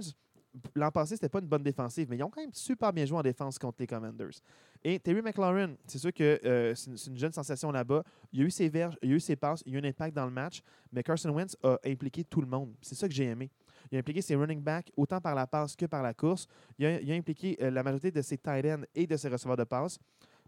[0.74, 3.18] l'an passé, c'était pas une bonne défensive, mais ils ont quand même super bien joué
[3.18, 4.40] en défense contre les Commanders.
[4.82, 8.02] Et Terry McLaurin, c'est sûr que euh, c'est une, jeune sensation là-bas.
[8.32, 9.88] Il a eu ses verges, il a eu ses passes, il y a eu un
[9.88, 12.74] impact dans le match, mais Carson Wentz a impliqué tout le monde.
[12.80, 13.50] C'est ça que j'ai aimé.
[13.90, 16.46] Il a impliqué ses running backs autant par la passe que par la course.
[16.78, 19.28] Il a, il a impliqué euh, la majorité de ses tight ends et de ses
[19.28, 19.98] receveurs de passe.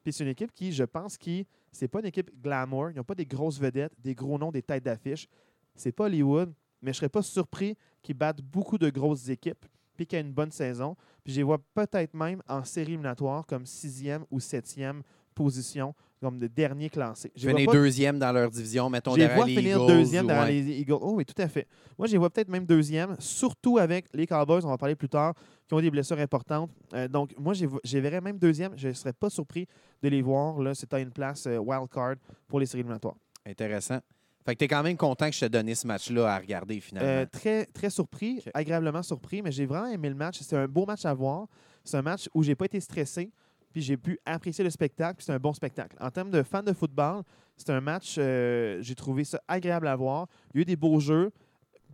[0.03, 2.91] Puis c'est une équipe qui, je pense, qui c'est pas une équipe glamour.
[2.91, 5.27] Ils n'ont pas des grosses vedettes, des gros noms, des têtes d'affiche.
[5.75, 9.65] C'est pas Hollywood, mais je serais pas surpris qu'ils battent beaucoup de grosses équipes
[9.97, 10.97] puis qu'il y ait une bonne saison.
[11.25, 15.03] Puis je les vois peut-être même en série éliminatoire comme sixième ou septième
[15.35, 17.33] position, comme le dernier classé.
[17.35, 20.53] Je pas- deuxième dans leur division, mettons derrière vois les finir Eagles, deuxième derrière ouais.
[20.53, 20.99] les Eagles.
[21.01, 21.67] Oh oui, tout à fait.
[21.99, 24.95] Moi, je les vois peut-être même deuxième, surtout avec les Cowboys, on va en parler
[24.95, 25.35] plus tard,
[25.67, 26.71] qui ont des blessures importantes.
[26.95, 28.73] Euh, donc, moi, je les vois- je les verrais même deuxième.
[28.77, 29.67] Je ne serais pas surpris
[30.03, 30.61] de les voir.
[30.61, 32.17] Là, c'est à une place euh, wild card
[32.47, 33.17] pour les séries éliminatoires.
[33.47, 33.99] Intéressant.
[34.45, 36.81] Fait que tu es quand même content que je t'ai donné ce match-là à regarder
[36.81, 37.09] finalement.
[37.09, 40.39] Euh, très, très surpris, agréablement surpris, mais j'ai vraiment aimé le match.
[40.41, 41.47] C'est un beau match à voir.
[41.85, 43.31] C'est un match où j'ai pas été stressé,
[43.73, 45.97] puis j'ai pu apprécier le spectacle, puis c'est un bon spectacle.
[46.01, 47.23] En termes de fan de football,
[47.57, 50.27] c'est un match, euh, j'ai trouvé ça agréable à voir.
[50.53, 51.31] Il y a eu des beaux jeux,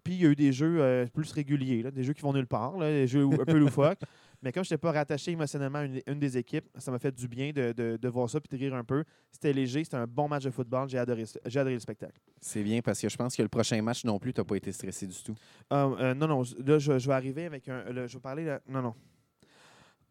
[0.03, 2.33] puis il y a eu des jeux euh, plus réguliers, là, des jeux qui vont
[2.33, 4.01] nulle part, là, des jeux un peu loufoques.
[4.43, 7.13] Mais comme je n'étais pas rattaché émotionnellement à une, une des équipes, ça m'a fait
[7.13, 9.03] du bien de, de- de voir ça puis de rire un peu.
[9.33, 10.89] C'était léger, c'était un bon match de football.
[10.89, 12.21] J'ai adoré, j'ai adoré le spectacle.
[12.41, 14.55] C'est bien parce que je pense que le prochain match non plus, tu n'as pas
[14.57, 15.35] été stressé du tout.
[15.71, 17.83] Ah, euh, non, non, là, je, je vais arriver avec un.
[18.07, 18.45] je vais parler.
[18.45, 18.95] là- non, non.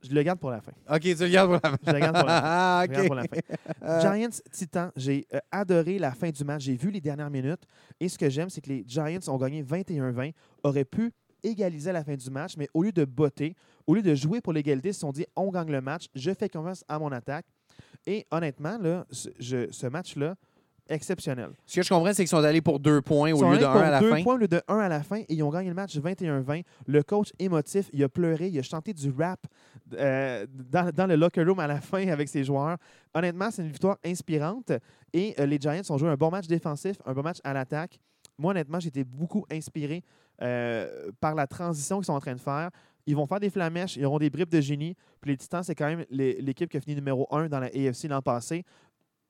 [0.04, 0.74] Je le garde pour la fin.
[0.92, 1.78] OK, tu le regardes pour la fin.
[1.88, 2.48] Je le garde pour la fin.
[2.48, 4.00] Ah, Je le garde pour la fin.
[4.18, 6.64] Giants Titans, j'ai euh, adoré la fin du match.
[6.64, 7.64] J'ai vu les dernières minutes.
[8.00, 11.12] Et ce que j'aime, c'est que les Giants ont gagné 21-20, auraient pu
[11.42, 13.56] égaliser à la fin du match, mais au lieu de botter,
[13.88, 16.32] au lieu de jouer pour l'égalité, ils se sont dit on gagne le match, je
[16.34, 17.46] fais confiance à mon attaque.
[18.06, 20.36] Et honnêtement, là, ce, je- ce match-là,
[20.90, 21.50] exceptionnel.
[21.66, 23.74] Ce que je comprends, c'est qu'ils sont allés pour deux points au lieu de un
[23.82, 24.24] à la deux fin.
[24.24, 26.64] points au lieu de 1 à la fin et ils ont gagné le match 21-20.
[26.86, 29.40] Le coach émotif, il a pleuré, il a chanté du rap
[29.94, 32.78] euh, dans, dans le locker room à la fin avec ses joueurs.
[33.14, 34.72] Honnêtement, c'est une victoire inspirante
[35.12, 38.00] et euh, les Giants ont joué un bon match défensif, un bon match à l'attaque.
[38.38, 40.04] Moi, honnêtement, j'ai été beaucoup inspiré
[40.42, 42.70] euh, par la transition qu'ils sont en train de faire.
[43.08, 44.96] Ils vont faire des flamèches, ils auront des bribes de génie.
[45.22, 48.04] Puis les Titans, c'est quand même l'équipe qui a fini numéro 1 dans la AFC
[48.10, 48.64] l'an passé.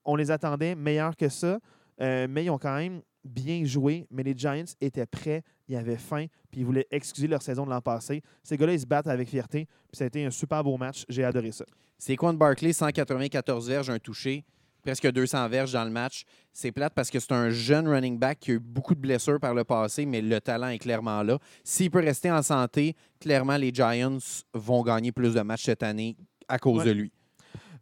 [0.04, 1.60] On les attendait meilleurs que ça.
[2.02, 4.08] Euh, mais ils ont quand même bien joué.
[4.10, 7.70] Mais les Giants étaient prêts, ils avaient faim, puis ils voulaient excuser leur saison de
[7.70, 8.22] l'an passé.
[8.44, 9.66] Ces gars-là, ils se battent avec fierté.
[9.66, 11.06] Puis ça a été un super beau match.
[11.10, 11.66] J'ai adoré ça.
[11.98, 14.46] C'est Quan Barkley, 194 verges, un touché,
[14.88, 16.24] presque 200 verges dans le match.
[16.54, 19.38] C'est plate parce que c'est un jeune running back qui a eu beaucoup de blessures
[19.38, 21.38] par le passé, mais le talent est clairement là.
[21.62, 24.18] S'il peut rester en santé, clairement, les Giants
[24.54, 26.16] vont gagner plus de matchs cette année
[26.48, 26.86] à cause Ouais.
[26.86, 27.12] de lui.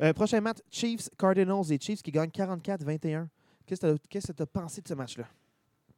[0.01, 3.27] Euh, prochain match, Chiefs, Cardinals et Chiefs qui gagnent 44-21.
[3.67, 3.81] Qu'est-ce
[4.27, 5.25] que tu as pensé de ce match-là?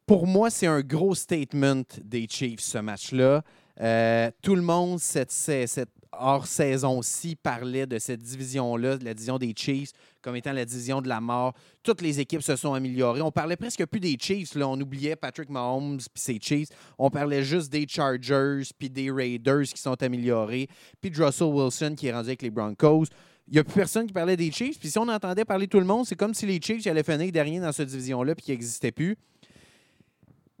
[0.04, 3.42] Pour moi, c'est un gros statement des Chiefs, ce match-là.
[3.80, 9.38] Euh, tout le monde, cette, cette- cette hors-saison-ci, parlait de cette division-là, de la division
[9.38, 9.90] des Chiefs,
[10.28, 11.54] comme étant la division de la mort.
[11.82, 13.22] Toutes les équipes se sont améliorées.
[13.22, 14.54] On parlait presque plus des Chiefs.
[14.56, 14.68] Là.
[14.68, 16.68] On oubliait Patrick Mahomes puis ses Chiefs.
[16.98, 20.68] On parlait juste des Chargers puis des Raiders qui sont améliorés,
[21.00, 23.06] puis Russell Wilson qui est rendu avec les Broncos.
[23.46, 24.78] Il n'y a plus personne qui parlait des Chiefs.
[24.78, 27.32] Puis si on entendait parler tout le monde, c'est comme si les Chiefs allaient finir
[27.32, 29.16] dernier dans cette division-là puis qu'ils n'existaient plus.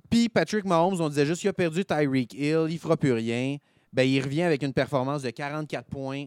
[0.08, 3.58] Puis Patrick Mahomes, on disait juste qu'il a perdu Tyreek Hill, il fera plus rien.
[3.92, 6.24] Ben, il revient avec une performance de 44 points.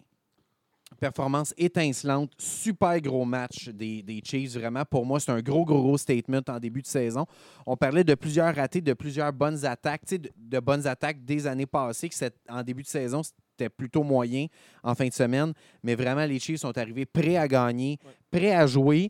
[1.01, 2.31] Performance étincelante.
[2.37, 4.53] Super gros match des, des Chiefs.
[4.53, 7.25] Vraiment, pour moi, c'est un gros, gros, gros statement en début de saison.
[7.65, 11.65] On parlait de plusieurs ratés, de plusieurs bonnes attaques, de, de bonnes attaques des années
[11.65, 14.45] passées, que c'est- en début de saison, c'était plutôt moyen
[14.83, 15.53] en fin de semaine.
[15.81, 17.97] Mais vraiment, les Chiefs sont arrivés prêts à gagner,
[18.29, 19.09] prêts à jouer.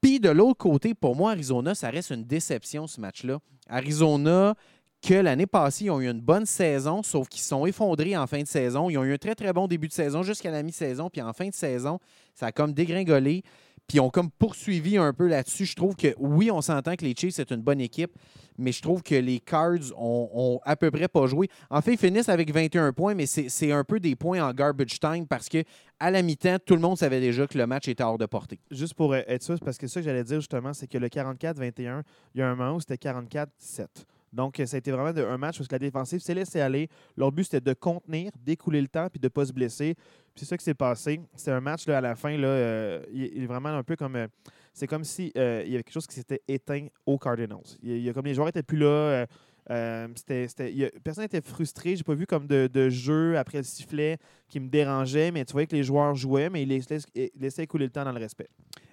[0.00, 3.38] Puis de l'autre côté, pour moi, Arizona, ça reste une déception ce match-là.
[3.68, 4.56] Arizona,
[5.00, 8.42] que l'année passée, ils ont eu une bonne saison, sauf qu'ils sont effondrés en fin
[8.42, 8.90] de saison.
[8.90, 11.08] Ils ont eu un très, très bon début de saison jusqu'à la mi-saison.
[11.08, 11.98] Puis en fin de saison,
[12.34, 13.42] ça a comme dégringolé.
[13.86, 15.64] Puis ils ont comme poursuivi un peu là-dessus.
[15.64, 18.10] Je trouve que oui, on s'entend que les Chiefs, c'est une bonne équipe,
[18.58, 21.48] mais je trouve que les Cards ont, à peu près pas joué.
[21.70, 24.52] En fait, ils finissent avec 21 points, mais c'est c'est un peu des points en
[24.52, 25.64] garbage time parce que
[25.98, 28.60] à la mi-temps, tout le monde savait déjà que le match était hors de portée.
[28.70, 31.08] Juste pour euh, être sûr, parce que ça que j'allais dire justement, c'est que le
[31.08, 32.02] 44-21,
[32.34, 33.86] il y a un moment où c'était 44-7.
[34.32, 36.88] Donc, euh, ça a été vraiment un match où la défensive s'est laissée aller.
[37.16, 39.94] Leur but, c'était de contenir, d'écouler le temps puis de ne pas se blesser.
[40.34, 41.20] C'est ça qui s'est passé.
[41.34, 44.16] C'est un match là, à la fin, là, euh, il, est vraiment un peu comme.
[44.16, 44.28] euh,
[44.72, 47.58] c'est comme si il y avait quelque chose qui s'était éteint aux Cardinals.
[47.82, 49.26] Il, comme les joueurs n'étaient plus là.
[49.66, 51.96] personne n'était frustré.
[51.96, 54.18] J'ai pas vu comme de, de jeu après le sifflet
[54.48, 57.64] qui me dérangeait, mais tu voyais que les joueurs jouaient, mais ils laissaient, ils laissaient
[57.64, 58.48] écouler le temps dans le respect.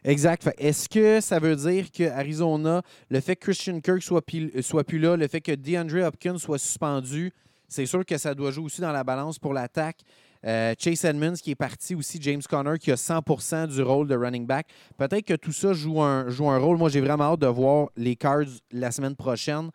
[0.07, 0.47] Exact.
[0.59, 4.61] Est-ce que ça veut dire que Arizona, le fait que Christian Kirk soit, pil- euh,
[4.61, 7.31] soit plus là, le fait que DeAndre Hopkins soit suspendu,
[7.67, 9.97] c'est sûr que ça doit jouer aussi dans la balance pour l'attaque.
[10.45, 14.15] Euh, Chase Edmonds qui est parti aussi, James Conner qui a 100% du rôle de
[14.15, 14.67] running back.
[14.95, 16.77] Peut-être que tout ça joue un, un rôle.
[16.77, 19.71] Moi, j'ai vraiment hâte de voir les Cards la semaine prochaine.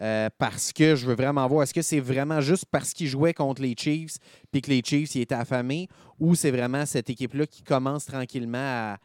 [0.00, 3.34] euh, parce que je veux vraiment voir, est-ce que c'est vraiment juste parce qu'ils jouaient
[3.34, 4.16] contre les Chiefs
[4.50, 8.58] puis que les Chiefs y étaient affamés ou c'est vraiment cette équipe-là qui commence tranquillement
[8.58, 8.96] à,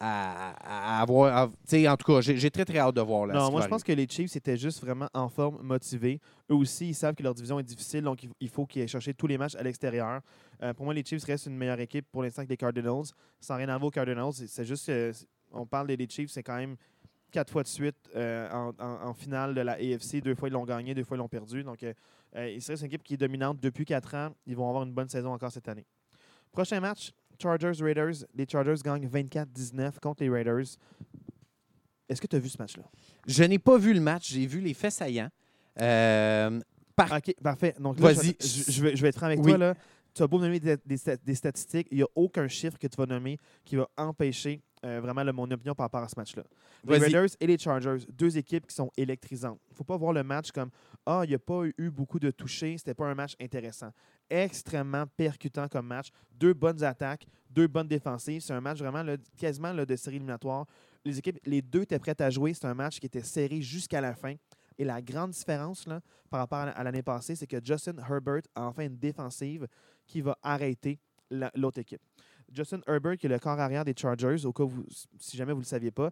[0.00, 1.34] à, à avoir.
[1.36, 3.26] à- en tout cas, j'ai très, très hâte de voir.
[3.26, 6.20] Là, Non, moi, je pense que les Chiefs étaient juste vraiment en forme, motivés.
[6.50, 9.14] Eux aussi, ils savent que leur division est difficile, donc il- faut qu'ils aient cherché
[9.14, 10.20] tous les matchs à l'extérieur.
[10.62, 13.04] Euh, pour moi, les Chiefs restent une meilleure équipe pour l'instant que les Cardinals.
[13.40, 16.56] Sans rien à voir aux Cardinals, c'est- juste c'est- on parle des Chiefs, c'est quand
[16.56, 16.76] même
[17.30, 20.20] quatre fois de suite euh, en, en- en finale de la AFC.
[20.20, 21.62] Deux fois, ils l'ont gagné, deux fois, ils l'ont perdu.
[21.64, 21.92] Donc, euh,
[22.36, 24.30] euh, il serait une équipe qui est dominante depuis quatre ans.
[24.46, 25.84] Ils vont avoir une bonne saison encore cette année.
[26.52, 28.24] Prochain match, Chargers-Raiders.
[28.34, 30.64] Les Chargers gagnent 24-19 contre les Raiders.
[32.08, 32.84] Est-ce que tu as vu ce match-là?
[33.26, 35.30] Je n'ai pas vu le match, j'ai vu les faits saillants.
[35.80, 36.60] Euh,
[36.94, 37.74] par- OK, parfait.
[37.80, 38.36] Donc là, Vas-y.
[38.40, 39.46] je, vais, je vais être franc avec Oui.
[39.50, 39.58] toi.
[39.58, 39.74] Là.
[40.14, 42.86] Tu as beau nommer des, des stat- des statistiques, il n'y a aucun chiffre que
[42.86, 46.44] tu vas nommer qui va empêcher euh, vraiment mon opinion par rapport à ce match-là.
[46.86, 46.96] Les.
[46.98, 49.58] Raiders et les Chargers, deux équipes qui sont électrisantes.
[49.68, 50.70] Il ne faut pas voir le match comme
[51.04, 53.90] Ah, il n'y a pas eu beaucoup de touchés, c'était pas un match intéressant.
[54.28, 56.10] Extrêmement percutant comme match.
[56.32, 58.40] Deux bonnes attaques, deux bonnes défensives.
[58.42, 60.66] C'est un match vraiment là, quasiment là, de série éliminatoire.
[61.04, 62.52] Les équipes, les deux étaient prêtes à jouer.
[62.52, 64.34] C'est un match qui était serré jusqu'à la fin.
[64.78, 68.64] Et la grande différence là, par rapport à l'année passée, c'est que Justin Herbert a
[68.66, 69.66] enfin une défensive
[70.06, 70.98] qui va arrêter
[71.30, 72.02] la- l'autre équipe.
[72.52, 74.84] Justin Herbert, qui est le corps arrière des Chargers, au cas où,
[75.18, 76.10] si jamais vous ne le saviez pas.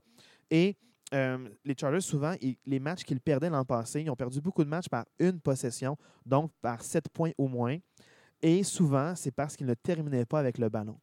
[0.51, 0.77] Et
[1.12, 2.35] euh, les Chargers, souvent,
[2.65, 5.97] les matchs qu'ils perdaient l'an passé, ils ont perdu beaucoup de matchs par une possession,
[6.25, 7.77] donc par sept points au moins.
[8.47, 10.99] Et souvent, c'est parce qu'ils ne terminaient pas avec le ballon.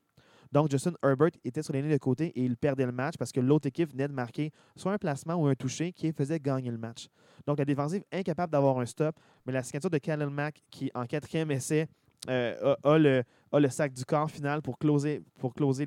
[0.51, 3.31] Donc, Justin Herbert était sur les lignes de côté et il perdait le match parce
[3.31, 6.69] que l'autre équipe venait de marquer soit un placement ou un toucher qui faisait gagner
[6.69, 7.07] le match.
[7.47, 11.07] Donc, la défensive incapable d'avoir un stop, mais la signature de Khalil Mack qui, en
[11.07, 11.87] quatrième essai,
[12.29, 15.23] euh, a, le, sac du corps final pour closer,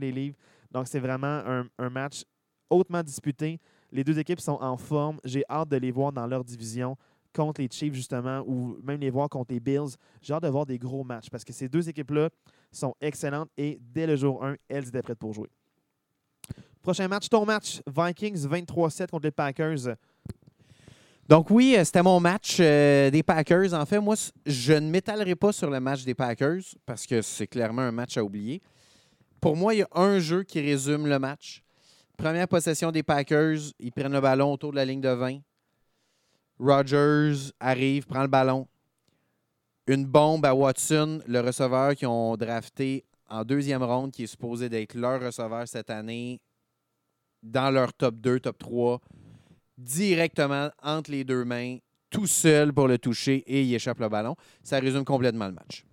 [0.01, 0.37] les livres.
[0.73, 2.25] Donc, c'est vraiment un match
[2.69, 3.61] hautement disputé.
[3.93, 5.21] Les deux équipes sont en forme.
[5.23, 6.97] J'ai hâte de les voir dans leur division
[7.35, 9.97] contre les Chiefs, justement, ou même les voir contre les Bills.
[10.23, 12.31] J'ai hâte de voir des gros matchs parce que ces deux équipes-là
[12.73, 15.51] sont excellentes et dès le jour 1, elles étaient prêtes pour jouer.
[16.83, 19.97] Prochain match, ton match, Vikings 23-7 contre les Packers.
[21.29, 23.73] Donc oui, euh, c'était mon match euh, des Packers.
[23.73, 24.15] En fait, moi,
[24.45, 28.19] je ne m'étalerai pas sur le match des Packers parce que c'est clairement un match
[28.19, 28.61] à oublier.
[29.41, 31.63] Pour moi, il y a un jeu qui résume le match.
[32.19, 35.39] Première possession des Packers, ils prennent le ballon autour de la ligne de 20.
[36.59, 38.67] Rodgers arrive, prend le ballon.
[39.87, 44.69] Une bombe à Watson, le receveur qu'ils ont drafté en deuxième ronde, qui est supposé
[44.69, 46.41] d'être leur receveur cette année,
[47.43, 49.01] dans leur top 2, top 3
[49.77, 51.79] directement entre les deux mains,
[52.11, 54.37] tout seul pour le toucher et il échappe le ballon.
[54.63, 55.85] Ça résume complètement le match.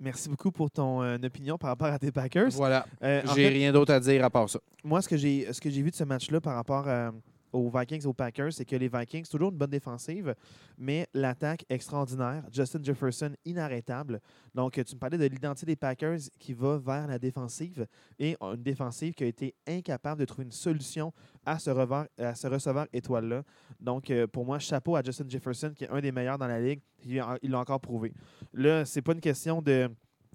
[0.00, 2.50] Merci beaucoup pour ton euh, opinion par rapport à tes Packers.
[2.50, 2.86] Voilà.
[3.02, 4.58] Euh, en J'ai fait, rien d'autre à dire à part ça.
[4.82, 7.12] moi, ce que j'ai ce que j'ai vu de ce match-là par rapport euh,
[7.52, 10.34] aux Vikings aux Packers, c'est que les Vikings, toujours une bonne défensive,
[10.78, 12.44] mais l'attaque extraordinaire.
[12.52, 14.20] Justin Jefferson, inarrêtable.
[14.54, 17.86] Donc, tu me parlais de l'identité des Packers qui va vers la défensive
[18.18, 21.12] et une défensive qui a été incapable de trouver une solution
[21.44, 23.42] à ce, à ce receveur étoile-là.
[23.80, 26.60] Donc, euh, pour moi, chapeau à Justin Jefferson, qui est un des meilleurs dans la
[26.60, 26.80] ligue.
[27.04, 27.16] Il
[27.50, 28.12] l'a encore prouvé.
[28.52, 29.90] Là, c'est pas une question de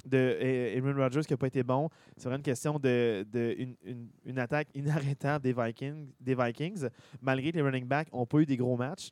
[0.05, 1.89] de Aaron Rodgers qui n'a pas été bon.
[2.15, 6.87] C'est vraiment une question de, de une, une- une attaque inarrêtable des Vikings, des Vikings,
[7.21, 9.09] malgré que les running backs n'ont pas eu des gros matchs.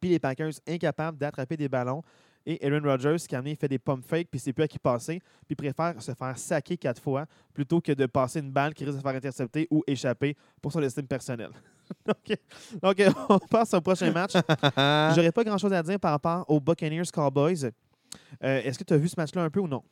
[0.00, 2.02] Puis les Packers incapables d'attraper des ballons.
[2.46, 5.20] Et Aaron Rodgers qui a fait des pump fakes, puis c'est plus à qui passer,
[5.46, 8.96] puis préfère se faire saquer quatre fois plutôt que de passer une balle qui risque
[8.96, 11.50] de se faire intercepter ou échapper pour son estime personnelle.
[12.06, 12.38] donc,
[12.82, 14.32] donc, on passe au prochain match.
[15.14, 17.70] J'aurais pas grand-chose à dire par rapport aux Buccaneers Cowboys.
[18.44, 19.82] Euh, Est-ce que tu as vu ce match-là un peu ou non?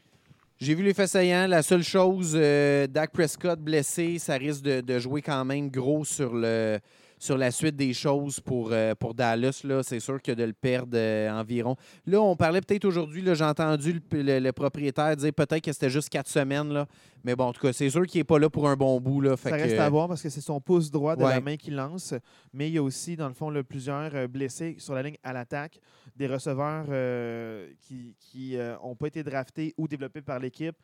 [0.60, 1.46] J'ai vu les faits saillants.
[1.46, 6.04] La seule chose, euh, Dak Prescott blessé, ça risque de, de jouer quand même gros
[6.04, 6.80] sur, le,
[7.16, 9.62] sur la suite des choses pour, euh, pour Dallas.
[9.84, 11.76] C'est sûr que de le perdre euh, environ.
[12.06, 15.90] Là, on parlait peut-être aujourd'hui, j'ai entendu le, le- le propriétaire dire peut-être que c'était
[15.90, 16.72] juste quatre semaines.
[16.72, 16.86] Là.
[17.22, 19.20] Mais bon, en tout cas, c'est sûr qu'il n'est pas là pour un bon bout.
[19.20, 19.36] Là.
[19.36, 21.56] Fait ça que, reste à voir parce que c'est son pouce droit de la main
[21.56, 22.14] qui lance.
[22.52, 25.32] Mais il y a aussi, dans le fond, là, plusieurs blessés sur la ligne à
[25.32, 25.78] l'attaque,
[26.18, 30.76] des receveurs euh, qui n'ont pas été draftés ou développés par l'équipe.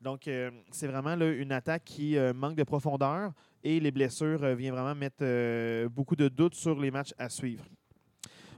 [0.00, 3.32] Donc, euh, c'est vraiment là, une attaque qui euh, manque de profondeur
[3.64, 7.28] et les blessures euh, viennent vraiment mettre euh, beaucoup de doutes sur les matchs à
[7.28, 7.64] suivre.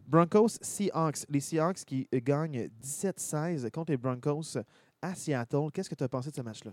[0.07, 1.25] Broncos, Seahawks.
[1.29, 4.59] Les Seahawks qui euh, gagnent 17-16 contre les Broncos
[5.01, 5.71] à Seattle.
[5.73, 6.73] Qu'est-ce que tu as pensé de ce match-là?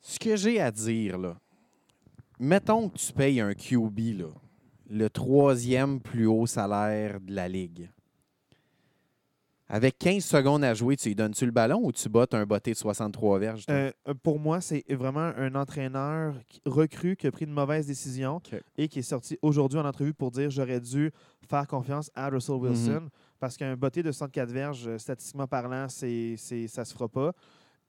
[0.00, 1.36] Ce que j'ai à dire, là,
[2.38, 4.28] mettons que tu payes un QB, là,
[4.88, 7.90] le troisième plus haut salaire de la Ligue.
[9.66, 12.72] Avec 15 secondes à jouer, tu lui donnes-tu le ballon ou tu bottes un botté
[12.72, 13.64] de 63 verges?
[13.70, 16.34] Euh, euh, pour moi, c'est vraiment un entraîneur
[16.66, 18.42] recru qui a pris une mauvaise décision
[18.76, 21.10] et qui est sorti aujourd'hui en entrevue pour dire j'aurais dû
[21.48, 23.08] faire confiance à Russell Wilson
[23.40, 26.36] parce qu'un botté de 64 verges, euh, statistiquement parlant, c'est,
[26.68, 27.32] ça se fera pas.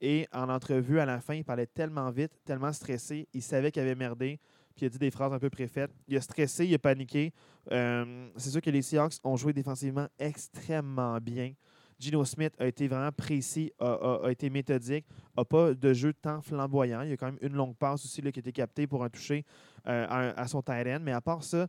[0.02, 3.82] Et en entrevue, à la fin, il parlait tellement vite, tellement stressé, il savait qu'il
[3.82, 4.40] avait merdé,
[4.76, 5.92] puis il a dit des phrases un peu préfaites.
[6.08, 7.32] Il a stressé, il a paniqué.
[7.72, 11.54] Euh, c'est sûr que les Seahawks ont joué défensivement extrêmement bien.
[11.98, 15.06] Gino Smith a été vraiment précis, a, été méthodique,
[15.36, 17.04] n'a pas de jeu tant flamboyant.
[17.04, 19.02] Il y a quand même une longue passe aussi là, qui a été captée pour
[19.02, 19.46] un toucher
[19.88, 21.00] euh, à, son tight end.
[21.02, 21.68] Mais à part ça,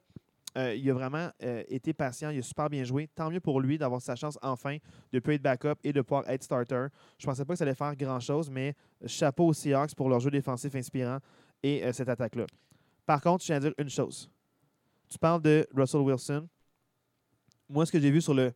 [0.58, 3.08] euh, il a vraiment été patient, il a super bien joué.
[3.14, 4.78] Tant mieux pour lui d'avoir sa chance enfin
[5.12, 6.88] de pouvoir être backup et de pouvoir être starter.
[7.18, 8.74] Je pensais pas que ça allait faire grand-chose, mais
[9.06, 11.18] chapeau aux Seahawks pour leur jeu défensif inspirant.
[11.62, 12.46] et cette attaque-là.
[13.06, 14.28] Par contre, je tiens à dire une chose.
[15.08, 16.48] Tu parles de Russell Wilson.
[17.68, 18.52] Moi, ce que j'ai vu sur le.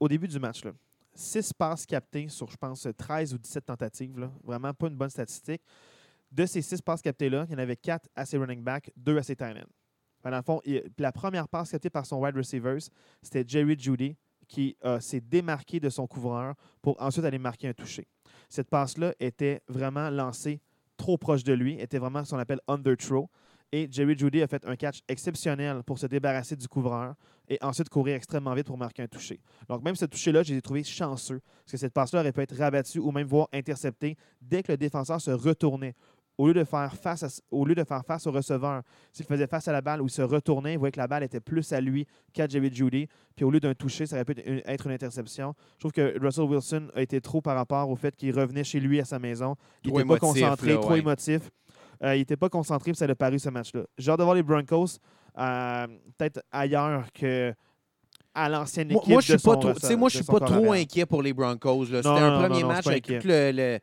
[0.00, 0.72] Au début du match, là,
[1.14, 4.18] 6 passes captées sur, je pense, 13 ou 17 tentatives.
[4.18, 4.30] là.
[4.42, 5.62] Vraiment pas une bonne statistique.
[6.30, 9.16] De ces 6 passes captées-là, il y en avait 4 à ses running backs, 2
[9.16, 9.70] à ses tight ends.
[10.24, 10.60] Dans le fond,
[10.98, 12.78] la première passe captée par son wide receivers,
[13.22, 14.16] c'était Jerry Judy
[14.48, 18.08] qui euh, s'est démarqué de son couvreur pour ensuite aller marquer un toucher.
[18.48, 20.60] Cette passe-là était vraiment lancée
[20.96, 23.28] trop proche de lui, était vraiment ce qu'on appelle under throw.
[23.74, 27.16] Et Jerry Judy a fait un catch exceptionnel pour se débarrasser du couvreur
[27.48, 29.40] et ensuite courir extrêmement vite pour marquer un toucher.
[29.68, 32.56] Donc, même ce toucher-là, je l'ai trouvé chanceux parce que cette passe-là aurait pu être
[32.56, 35.96] rabattue ou même voire interceptée dès que le défenseur se retournait.
[36.38, 39.48] Au lieu de faire face, à- au, lieu de faire face au receveur, s'il faisait
[39.48, 41.72] face à la balle ou il se retournait, il voyait que la balle était plus
[41.72, 43.08] à lui qu'à Jerry Judy.
[43.34, 45.52] Puis au lieu d'un toucher, ça aurait pu être une, interception.
[45.74, 48.78] Je trouve que Russell Wilson a été trop par rapport au fait qu'il revenait chez
[48.78, 49.56] lui à sa maison.
[49.82, 51.50] Il n'était pas concentré, là, trop émotif.
[52.04, 53.82] Euh, il n'était pas concentré, puis ça a paru ce match-là.
[53.96, 54.98] J'ai hâte de voir les Broncos
[55.38, 55.86] euh,
[56.16, 57.52] peut-être ailleurs que
[58.34, 59.08] à l'ancienne équipe.
[59.08, 60.72] moi, je suis pas trop, moi, je suis pas trop arrière.
[60.72, 61.86] inquiet pour les Broncos.
[61.86, 63.80] C'était un premier non, non, je match avec tout le,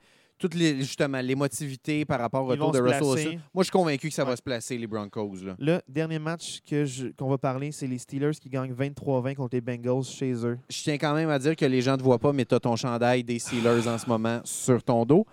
[0.54, 3.04] les, justement l'émotivité par rapport au Ils retour de se Russell.
[3.04, 3.40] Wilson.
[3.54, 5.36] Moi, je suis convaincu que ça va se placer, les Broncos.
[5.44, 5.56] Là.
[5.58, 6.60] Le dernier match
[7.18, 10.58] qu'on va parler, c'est les Steelers qui gagnent 23-20 contre les Bengals chez eux.
[10.70, 12.56] Je tiens quand même à dire que les gens ne te voient pas, mais tu
[12.56, 15.26] as ton chandail des Steelers en ce moment sur ton dos.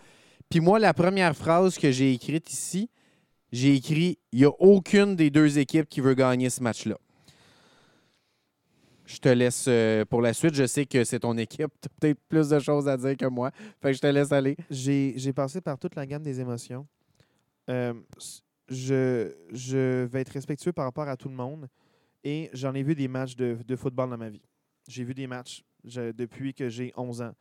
[0.50, 2.88] Puis moi, la première phrase que j'ai écrite ici,
[3.52, 6.98] j'ai écrit Il n'y a aucune des deux équipes qui veut gagner ce match-là.
[9.04, 10.54] Je te laisse euh, pour la suite.
[10.54, 11.70] Je sais que c'est ton équipe.
[11.80, 13.50] Tu as peut-être plus de choses à dire que moi.
[13.80, 14.56] Fait que je te laisse aller.
[14.70, 16.86] J'ai passé par toute la gamme des émotions.
[17.70, 17.94] Euh,
[18.68, 21.68] je, je vais être respectueux par rapport à tout le monde
[22.24, 24.42] et j'en ai vu des matchs de, de football dans ma vie.
[24.88, 27.34] J'ai vu des matchs depuis que j'ai 11 ans.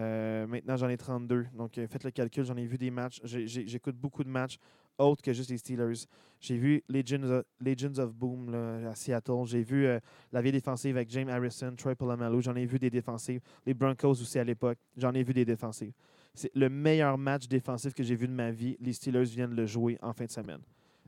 [0.00, 1.46] Euh, maintenant, j'en ai 32.
[1.54, 2.44] Donc, euh, faites le calcul.
[2.44, 3.20] J'en ai vu des matchs.
[3.24, 4.58] J'écoute beaucoup de matchs
[4.98, 6.06] autres que juste les Steelers.
[6.40, 9.44] J'ai vu Legends of, Legends of Boom à Seattle.
[9.44, 9.98] J'ai vu euh,
[10.32, 12.42] la vieille défensive avec James Harrison, Troy Polamalu.
[12.42, 13.40] J'en ai vu des défensives.
[13.66, 14.78] Les Broncos aussi à l'époque.
[14.96, 15.92] J'en ai vu des défensives.
[16.34, 18.76] C'est le meilleur match défensif que j'ai vu de ma vie.
[18.80, 20.60] Les Steelers viennent le jouer en fin de semaine.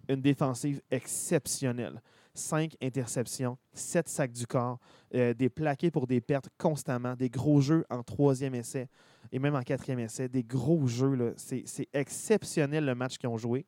[0.09, 2.03] Une défensive exceptionnelle.
[2.35, 4.79] Cinq interceptions, sept sacs du corps,
[5.15, 8.89] euh, des plaqués pour des pertes constamment, des gros jeux en troisième essai
[9.33, 11.35] et même en quatrième essai, des gros jeux.
[11.37, 13.67] C'est exceptionnel le match qu'ils ont joué.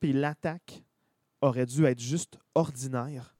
[0.00, 0.82] Puis l'attaque
[1.42, 3.36] aurait dû être juste ordinaire,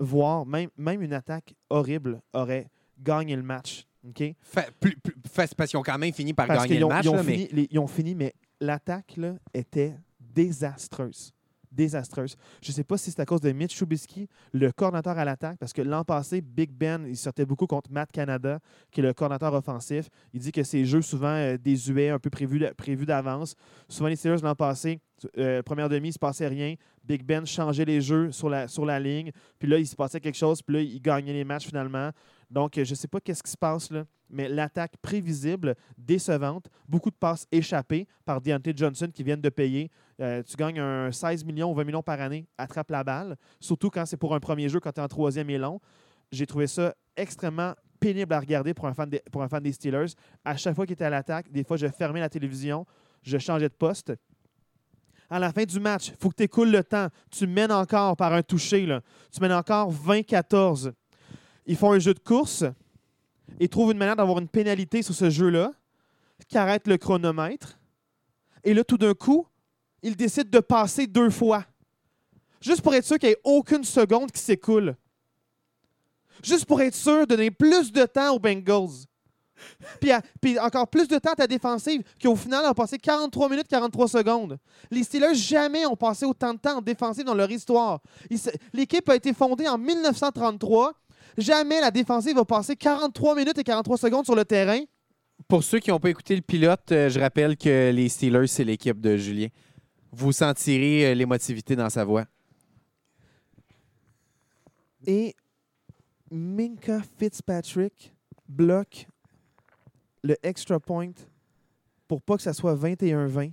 [0.00, 2.68] voire même, même une attaque horrible aurait
[2.98, 3.86] gagné le match.
[4.08, 4.34] OK?
[4.40, 7.04] Fa- plus- plus- fa- parce qu'ils ont quand même fini par Parce gagner le match.
[7.04, 9.16] ils ont là, mais- les- ils ont fini, mais l'attaque
[9.54, 11.32] était désastreuse.
[11.70, 12.36] Désastreuse.
[12.62, 15.58] Je ne sais pas si c'est à cause de Mitch Trubisky, le coordinateur à l'attaque,
[15.58, 18.58] parce que l'an passé, Big Ben, il sortait beaucoup contre Matt Canada,
[18.90, 20.08] qui est le coordinateur offensif.
[20.32, 23.54] Il dit que ses jeux, souvent euh, désuets, un peu prévus d'avance.
[23.88, 25.00] Souvent, les Steelers, l'an passé,
[25.38, 26.74] euh, première demi, il ne se passait rien.
[27.04, 29.32] Big Ben changeait les jeux sur la, sur la ligne.
[29.58, 30.62] Puis là, il se passait quelque chose.
[30.62, 32.10] Puis là, il gagnait les matchs finalement.
[32.50, 37.10] Donc, je ne sais pas qu'est-ce qui se passe là, mais l'attaque prévisible, décevante, beaucoup
[37.10, 39.90] de passes échappées par Deontay Johnson qui viennent de payer.
[40.20, 43.90] Euh, tu gagnes un 16 millions ou 20 millions par année, attrape la balle, surtout
[43.90, 45.80] quand c'est pour un premier jeu, quand tu es en troisième et long.
[46.32, 50.14] J'ai trouvé ça extrêmement pénible à regarder pour un fan des, Steelers.
[50.44, 52.86] À chaque fois qu'il était à l'attaque, des fois, je fermais la télévision,
[53.22, 54.12] je changeais de poste.
[55.28, 57.06] À la fin du match, il faut que tu écoules le temps.
[57.30, 58.98] Tu mènes encore par un toucher.
[59.32, 60.92] Tu mènes encore 20-14.
[61.70, 62.64] Ils font un jeu de course.
[63.60, 65.70] Ils trouvent une manière d'avoir une pénalité sur ce jeu-là
[66.48, 67.78] qui arrête le chronomètre.
[68.64, 69.46] Et là, tout d'un coup,
[70.02, 71.64] ils décident de passer deux fois.
[72.60, 74.96] Juste pour être sûr qu'il n'y ait aucune seconde qui s'écoule.
[76.42, 79.06] Juste pour être sûr de donner plus de temps aux Bengals.
[80.40, 83.68] Puis, encore plus de temps à ta défensive, qui au final a passé 43 minutes
[83.68, 84.58] 43 secondes.
[84.90, 88.00] Les Steelers jamais ont passé autant de temps en défensive dans leur histoire.
[88.72, 90.94] L'équipe a été fondée en 1933.
[91.38, 94.80] Jamais la défensive a passé 43 minutes et 43 secondes sur le terrain.
[95.48, 98.64] Pour ceux qui n'ont pas écouté le pilote, euh, je rappelle que les Steelers, c'est
[98.64, 99.48] l'équipe de Julien.
[100.12, 102.26] Vous sentirez euh, l'émotivité dans sa voix.
[105.06, 105.34] Et
[106.30, 108.12] Minka Fitzpatrick
[108.48, 109.06] bloque
[110.22, 111.12] le extra point
[112.06, 113.52] pour pas que ça soit 21-20.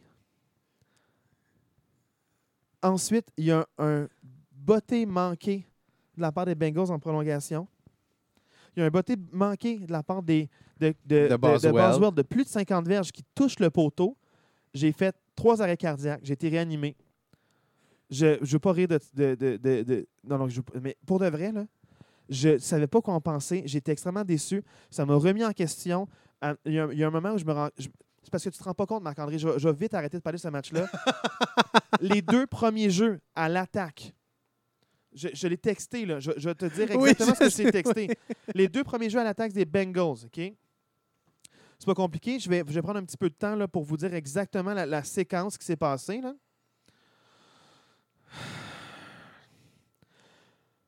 [2.84, 4.08] Ensuite, il y a un, un
[4.52, 5.66] botté manqué
[6.18, 7.68] de la part des Bengals en prolongation.
[8.76, 10.49] Il y a un botté manqué de la part des,
[10.80, 11.74] de, de, De Boswell.
[11.74, 14.15] Boswell de plus de 50 verges qui touche le poteau.
[14.74, 16.20] J'ai fait trois arrêts cardiaques.
[16.24, 16.95] J'ai été réanimé.
[18.09, 21.20] Je ne veux pas rire de, de, de- de- de- Non, non, je, mais pour
[21.20, 21.65] de vrai, là,
[22.30, 23.63] je ne savais pas quoi en penser.
[23.65, 24.63] J'étais extrêmement déçu.
[24.89, 26.07] Ça m'a remis en question.
[26.65, 27.70] Il y, a, il y a un moment où je me rends.
[27.78, 27.88] je-
[28.24, 29.39] C'est parce que tu te rends pas compte, Marc-André.
[29.39, 30.86] Je vais vite arrêter de parler de ce match-là.
[32.01, 34.13] les deux premiers jeux à l'attaque.
[35.18, 36.20] Je, je l'ai texté, là.
[36.20, 38.09] Je, je vais te dire exactement ce que j'ai texté.
[38.53, 40.39] Les deux premiers jeux à l'attaque des Bengals, OK?
[41.80, 42.39] C'est pas compliqué.
[42.39, 44.74] Je vais, je vais prendre un petit peu de temps là, pour vous dire exactement
[44.74, 46.22] la, la séquence qui s'est passée.
[46.22, 46.34] Là.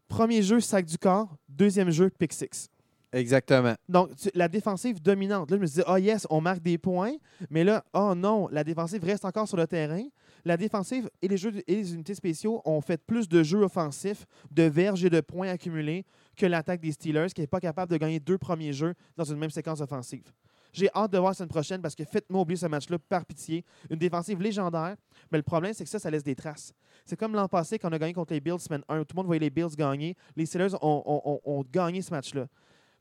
[0.08, 1.36] Premier jeu, sac du corps.
[1.48, 2.70] Deuxième jeu, pick six.
[3.12, 3.74] Exactement.
[3.88, 5.50] Donc, tu- la défensive dominante.
[5.52, 7.14] Là, je me disais, ah yes, on marque des points.
[7.50, 10.04] Mais là, oh non, la défensive reste encore sur le terrain.
[10.46, 14.26] La défensive et les, jeux et les unités spéciaux ont fait plus de jeux offensifs,
[14.52, 17.98] de verges et de points accumulés que l'attaque des Steelers, qui n'est pas capable de
[17.98, 20.32] gagner deux premiers jeux dans une même séquence offensive.
[20.72, 23.66] J'ai hâte de voir la semaine prochaine parce que faites-moi oublier ce match-là par pitié.
[23.90, 24.96] Une défensive légendaire,
[25.32, 26.74] mais le problème, c'est que ça, ça laisse des traces.
[27.06, 29.00] C'est comme l'an passé quand on a gagné contre les Bills semaine 1.
[29.00, 30.16] Tout le monde voyait les Bills gagner.
[30.36, 32.48] Les Steelers ont gagné ce match-là.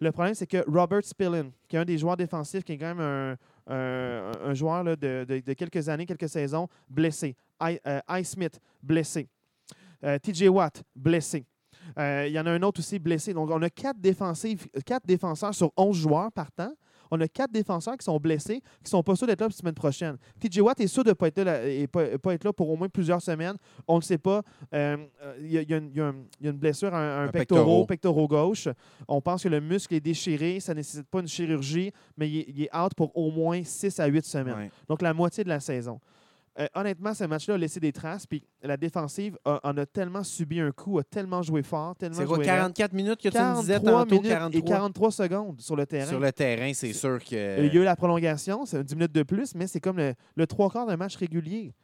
[0.00, 2.94] Le problème, c'est que Robert Spillin, qui est un des joueurs défensifs, qui est quand
[2.94, 3.36] même un,
[3.68, 7.36] un- joueur de, quelques années, quelques saisons, blessé.
[7.60, 8.24] I, euh, I.
[8.24, 9.28] Smith, blessé.
[10.04, 11.44] Euh, TJ Watt, blessé.
[11.98, 13.32] Euh, Il y en a un autre aussi blessé.
[13.34, 13.98] Donc, on a quatre,
[14.84, 16.72] quatre défenseurs sur 11 joueurs partant.
[17.10, 19.52] On a quatre défenseurs qui sont blessés, qui ne sont pas sûrs d'être là la
[19.52, 20.16] semaine prochaine.
[20.40, 22.68] TJ Watt est sûr de ne pas, être là- et pas, pas être là pour
[22.70, 23.56] au moins plusieurs semaines.
[23.86, 24.42] On ne le sait pas.
[24.74, 24.96] Euh,
[25.40, 27.86] Il y, a- y une- y a blessure à un, un Un pectoral, pectoral.
[27.86, 28.68] pectoral gauche.
[29.06, 30.60] On pense que le muscle est déchiré.
[30.60, 33.62] Ça ne nécessite pas une chirurgie, mais il est, il est out pour au moins
[33.64, 34.54] 6 à 8 semaines.
[34.56, 34.70] Ouais.
[34.88, 36.00] Donc, la moitié de la saison.
[36.60, 38.26] Euh, honnêtement, ce match-là a laissé des traces.
[38.26, 42.16] Puis la défensive a- en a tellement subi un coup, a tellement joué fort, tellement
[42.16, 42.56] C'est quoi, joué raide.
[42.56, 44.14] 44 minutes que tu me disais 43 tantôt?
[44.16, 46.06] minutes 43 et 43 secondes sur le terrain.
[46.08, 47.76] Sur le terrain, c'est sûr Il y a que.
[47.76, 50.86] eu la prolongation, c'est 10 minutes de plus, mais c'est comme le, le trois quarts
[50.86, 51.74] d'un match régulier.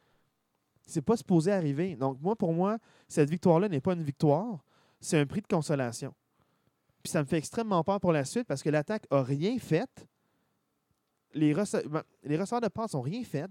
[0.87, 1.95] C'est pas supposé arriver.
[1.95, 4.65] Donc, moi, pour moi, cette victoire-là n'est pas une victoire,
[5.01, 6.13] c'est un prix de consolation.
[7.03, 9.89] Puis ça me fait extrêmement peur pour la suite parce que l'attaque a rien fait.
[11.35, 13.49] Les, rece- ben, les receveurs de passe n'ont rien fait.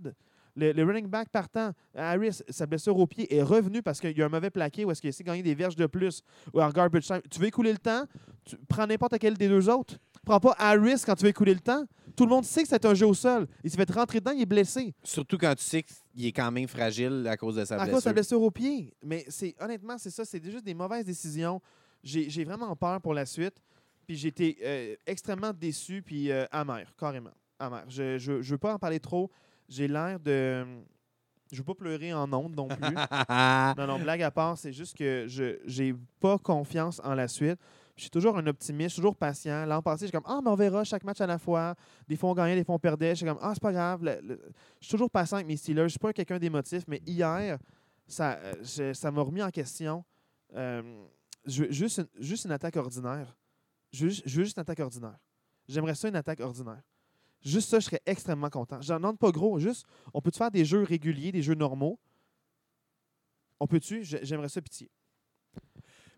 [0.55, 4.21] Le, le running back partant, Harris, sa blessure au pied est revenue parce qu'il y
[4.21, 6.21] a un mauvais plaqué ou est-ce qu'il essaie de gagner des verges de plus
[6.53, 7.21] ou en garbage time.
[7.29, 8.05] Tu veux écouler le temps,
[8.45, 9.97] tu prends n'importe quel des deux autres.
[10.25, 11.83] Prends pas Harris quand tu veux écouler le temps.
[12.15, 13.47] Tout le monde sait que c'est un jeu au sol.
[13.63, 14.93] Il s'est fait rentrer dedans, il est blessé.
[15.03, 17.93] Surtout quand tu sais qu'il est quand même fragile à cause de sa à blessure.
[17.93, 18.93] cause de sa blessure au pied.
[19.03, 20.23] Mais c'est honnêtement, c'est ça.
[20.23, 21.59] C'est juste des mauvaises décisions.
[22.03, 23.55] J'ai j'ai vraiment peur pour la suite.
[24.05, 27.31] Puis j'ai été euh, extrêmement déçu puis euh, amer, carrément.
[27.59, 27.83] Amer.
[27.87, 29.31] Je ne veux pas en parler trop.
[29.69, 30.65] J'ai l'air de.
[31.51, 32.79] Je veux pas pleurer en ondes non plus.
[33.77, 37.59] non, non, blague à part, c'est juste que je j'ai pas confiance en la suite.
[37.95, 39.65] Je suis toujours un optimiste, je suis toujours patient.
[39.67, 41.75] L'an passé, j'ai comme Ah, mais on verra chaque match à la fois.
[42.07, 43.13] Des fois, on gagnait, des fois, on perdait.
[43.15, 44.03] J'ai comme Ah, c'est pas grave.
[44.03, 44.41] Le- le-
[44.81, 45.83] Je suis toujours patient avec mes Steelers.
[45.83, 47.59] Je suis pas quelqu'un d'émotif, mais hier,
[48.07, 50.03] ça euh, je- ça m'a remis en question.
[50.55, 50.81] Euh,
[51.45, 53.35] je juste, une, juste une attaque ordinaire.
[53.91, 55.19] Je je veux juste une attaque ordinaire.
[55.67, 56.81] J'aimerais ça une attaque ordinaire.
[57.43, 58.81] Juste ça, je serais extrêmement content.
[58.81, 59.59] J'en demande pas gros.
[59.59, 61.99] Juste, on peut faire des jeux réguliers, des jeux normaux?
[63.59, 64.03] On peut-tu?
[64.03, 64.89] J'ai- J'aimerais ça pitié.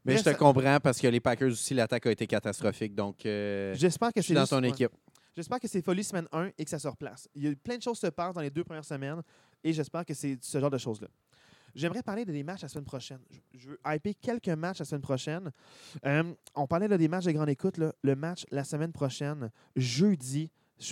[0.03, 2.93] Mais je te ça- comprends parce que les Packers aussi, l'attaque a été catastrophique.
[2.93, 4.91] Donc, euh, J'espère que je suis dans ton équipe.
[5.36, 7.28] J'espère que c'est folie semaine 1 et que ça se replace.
[7.36, 9.21] Il y a eu plein de choses se passent dans les deux premières semaines
[9.63, 11.07] et j'espère que c'est ce genre de choses-là.
[11.73, 13.19] J'aimerais parler de des matchs la semaine prochaine.
[13.30, 15.51] Je- Je veux hyper quelques matchs la semaine prochaine.
[16.05, 17.78] Euh, on parlait là, des matchs de grande écoute.
[17.78, 17.93] là.
[18.01, 20.49] Le match la semaine prochaine, jeudi.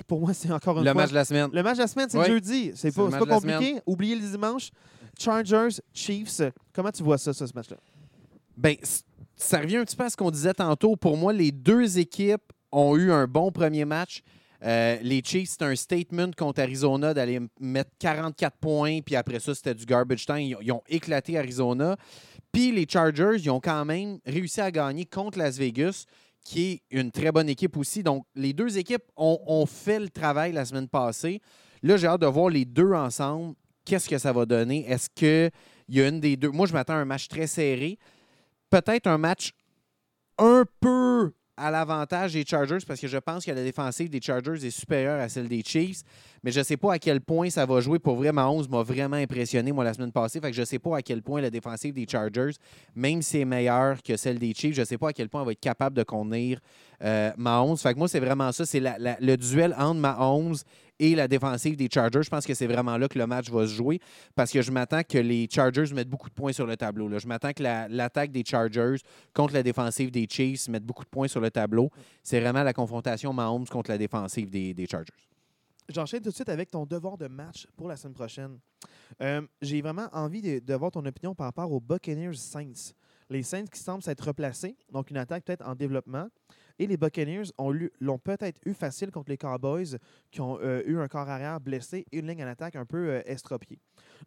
[0.08, 1.02] Pour moi, c'est encore une Le fois.
[1.02, 1.50] match de la semaine.
[1.52, 2.26] Le match de la semaine, c'est Oui.
[2.28, 2.72] jeudi.
[2.76, 3.80] C'est C'est pas, le c'est compliqué.
[3.86, 4.70] Oubliez le dimanche.
[5.20, 6.42] Chargers, Chiefs.
[6.74, 7.78] Comment tu vois ça, ça, ce match-là?
[8.58, 8.76] Ben,
[9.36, 10.96] ça revient un petit peu à ce qu'on disait tantôt.
[10.96, 14.22] Pour moi, les deux équipes ont eu un bon premier match.
[14.64, 19.54] Euh, les Chiefs, c'était un statement contre Arizona d'aller mettre 44 points, puis après ça,
[19.54, 20.56] c'était du garbage time.
[20.62, 21.98] Ils ont éclaté Arizona.
[22.52, 26.06] Puis les Chargers, ils ont quand même réussi à gagner contre Las Vegas,
[26.44, 28.04] qui est une très bonne équipe aussi.
[28.04, 31.42] Donc, les deux équipes ont, fait le travail la semaine passée.
[31.82, 33.56] Là, j'ai hâte de voir les deux ensemble.
[33.86, 34.90] Qu'est-ce que ça va donner?
[34.90, 35.52] Est-ce qu'il
[35.90, 36.50] y a une des deux?
[36.50, 37.98] Moi, je m'attends à un match très serré
[38.74, 39.52] peut-être un match
[40.40, 44.66] un peu à l'avantage des Chargers parce que je pense que la défensive des Chargers
[44.66, 46.02] est supérieure à celle des Chiefs.
[46.44, 48.00] Mais je ne sais pas à quel point ça va jouer.
[48.00, 50.42] Pour vrai, Mahomes m'a vraiment impressionné, moi, la semaine passée.
[50.42, 52.52] Fait que je ne sais pas à quel point la défensive des Chargers,
[52.96, 55.30] même si elle est meilleure que celle des Chiefs, je ne sais pas à quel
[55.30, 56.60] point elle va être capable de contenir
[57.04, 57.78] euh, Mahomes.
[57.78, 58.66] Fait que moi, c'est vraiment ça.
[58.66, 60.56] C'est le duel entre Mahomes
[61.00, 62.22] et la défensive des Chargers.
[62.24, 64.00] Je pense que c'est vraiment là que le match va se jouer
[64.36, 67.10] parce que je m'attends que les Chargers mettent beaucoup de points sur le tableau.
[67.20, 68.96] Je m'attends que la- l'attaque des Chargers
[69.34, 71.90] contre la défensive des Chiefs mette beaucoup de points sur le tableau.
[72.22, 75.14] C'est vraiment la confrontation Mahomes contre la défensive des, des Chargers.
[75.90, 78.58] J'enchaîne tout de suite avec ton devoir de match pour la semaine prochaine.
[79.22, 82.94] Euh, J'ai vraiment envie de, de voir ton opinion par rapport aux Buccaneers Saints.
[83.30, 86.28] Les Saints qui semblent s'être replacés, donc une attaque peut-être en développement.
[86.80, 87.52] Et les Buccaneers
[88.00, 89.98] l'ont peut-être eu facile contre les Cowboys
[90.32, 93.10] qui ont euh, eu un corps arrière blessé et une ligne en attaque un peu
[93.10, 93.80] euh, estropiée.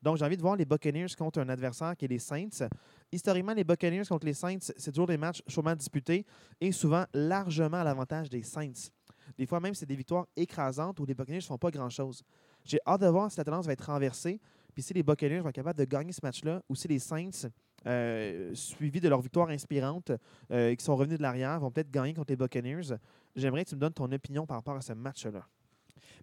[0.03, 2.69] Donc, j'ai envie de voir les Buccaneers contre un adversaire qui est les Saints.
[3.11, 6.25] Historiquement, les Buccaneers contre les Saints, c'est toujours des matchs chaudement disputés
[6.61, 8.91] et souvent largement à l'avantage des Saints.
[9.37, 12.23] Des fois même, c'est des victoires écrasantes où les Buccaneers ne font pas grand-chose.
[12.65, 14.41] J'ai hâte de voir si la tendance va être renversée,
[14.73, 17.49] puis si les Buccaneers vont être capables de gagner ce match-là, ou si les Saints,
[17.87, 20.13] euh, suivis de leur victoire inspirante,
[20.51, 22.97] euh, qui sont revenus de l'arrière, vont peut-être gagner contre les Buccaneers.
[23.35, 25.47] J'aimerais que tu me donnes ton opinion par rapport à ce match-là.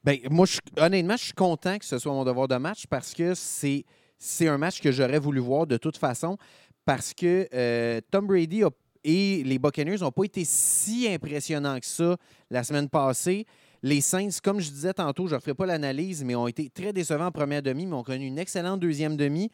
[0.03, 0.45] Ben, moi,
[0.77, 3.85] honnêtement, je suis content que ce soit mon devoir de match parce que c'est,
[4.17, 6.37] c'est un match que j'aurais voulu voir de toute façon
[6.85, 8.63] parce que euh, Tom Brady
[9.03, 12.17] et les Buccaneers n'ont pas été si impressionnants que ça
[12.49, 13.45] la semaine passée.
[13.81, 16.93] Les Saints, comme je disais tantôt, je ne referai pas l'analyse, mais ont été très
[16.93, 19.51] décevants en première demi, mais ont connu une excellente deuxième demi.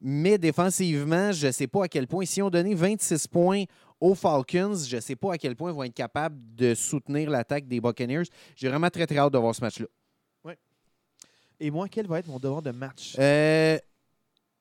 [0.00, 2.24] Mais défensivement, je ne sais pas à quel point.
[2.24, 3.64] Si on donné 26 points
[4.00, 7.30] aux Falcons, je ne sais pas à quel point ils vont être capables de soutenir
[7.30, 8.22] l'attaque des Buccaneers.
[8.54, 9.86] J'ai vraiment très, très hâte de voir ce match-là.
[11.60, 13.16] Et moi, quel va être mon devoir de match?
[13.18, 13.76] Euh,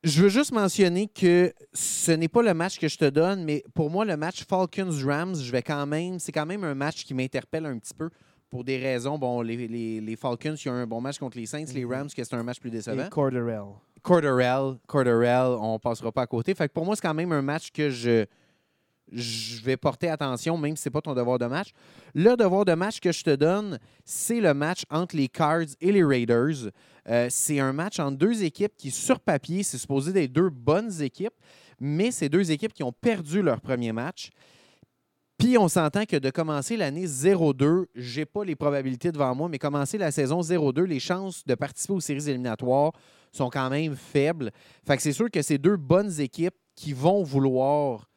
[0.04, 3.64] je veux juste mentionner que ce n'est pas le match que je te donne, mais
[3.76, 6.18] pour moi, le match Falcons-Rams, je vais quand même.
[6.18, 8.10] C'est quand même un match qui m'interpelle un petit peu
[8.50, 9.20] pour des raisons.
[9.20, 11.92] Bon, les, les- les Falcons qui ont un bon match contre les Saints, les Mhm.
[11.94, 13.06] Rams, que c'est un match plus décevant.
[13.06, 13.76] Et Corderell.
[14.02, 16.54] Corderell, Corderell, on passera pas à côté.
[16.56, 18.26] Fait pour moi, c'est quand même un match que je,
[19.12, 21.70] je vais porter attention, même si ce n'est pas ton devoir de match.
[22.14, 25.92] Le devoir de match que je te donne, c'est le match entre les Cards et
[25.92, 26.72] les Raiders.
[27.10, 31.02] Euh, c'est un match entre deux équipes qui, sur papier, c'est supposé d'être deux bonnes
[31.02, 31.36] équipes,
[31.80, 34.30] mais c'est deux équipes qui ont perdu leur premier match.
[35.38, 39.60] Puis on s'entend que de commencer l'année 0-2, j'ai pas les probabilités devant moi, mais
[39.60, 42.92] commencer la saison 0-2, les chances de participer aux séries éliminatoires
[43.38, 44.52] sont quand même faibles.
[44.86, 48.10] Fait que c'est sûr que c'est deux bonnes équipes qui vont vouloir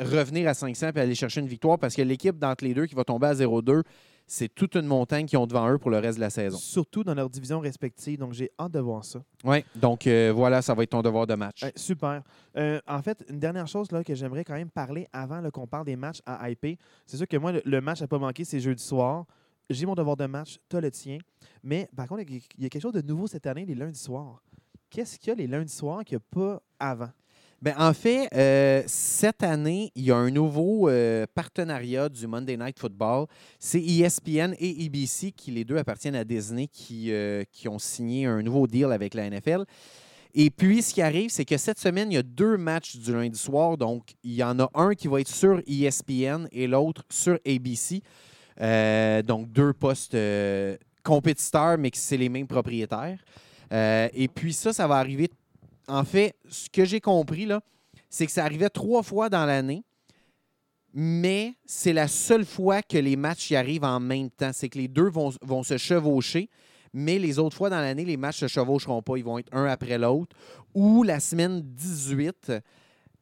[0.00, 2.94] revenir à 500 et aller chercher une victoire parce que l'équipe d'entre les deux qui
[2.94, 3.82] va tomber à 0-2,
[4.26, 6.56] c'est toute une montagne qu'ils ont devant eux pour le reste de la saison.
[6.56, 8.18] Surtout dans leurs divisions respectives.
[8.18, 9.22] Donc, j'ai hâte de voir ça.
[9.44, 11.64] Oui, donc euh, voilà, ça va être ton devoir de match.
[11.76, 12.22] Super.
[12.56, 15.84] Euh, en fait, une dernière chose là, que j'aimerais quand même parler avant qu'on parle
[15.84, 16.78] des matchs à IP.
[17.06, 19.26] C'est sûr que moi, le, match n'a pas manqué, c'est jeudi soir.
[19.68, 21.18] J'ai mon devoir de match, as le tien.
[21.62, 24.42] Mais par contre, il y a quelque chose de nouveau cette année, les lundis soirs.
[24.92, 27.08] Qu'est-ce qu'il y a les lundis soirs qu'il n'y a pas avant?
[27.62, 32.58] Ben, en fait, euh, cette année, il y a un nouveau euh, partenariat du Monday
[32.58, 33.26] Night Football.
[33.58, 37.78] C'est E ESPN et ABC, qui les deux appartiennent à Disney, qui, euh, qui ont
[37.78, 39.64] signé un nouveau deal avec la NFL.
[40.34, 43.14] Et puis, ce qui arrive, c'est que cette semaine, il y a deux matchs du
[43.14, 43.78] lundi soir.
[43.78, 47.38] Donc, il y en a un qui va être sur E ESPN et l'autre sur
[47.46, 48.02] ABC.
[49.26, 50.18] Donc, deux postes
[51.02, 53.18] compétiteurs, mais que c'est les mêmes propriétaires.
[53.72, 55.30] Euh, et puis, ça, ça va arriver
[55.88, 57.60] en fait, ce que j'ai compris, là,
[58.08, 59.84] c'est que ça arrivait trois fois dans l'année,
[60.94, 64.50] mais c'est la seule fois que les matchs y arrivent en même temps.
[64.52, 66.50] C'est que les deux vont, vont se chevaucher,
[66.92, 69.16] mais les autres fois dans l'année, les matchs ne se chevaucheront pas.
[69.16, 70.36] Ils vont être un après l'autre.
[70.74, 72.52] Ou la semaine 18,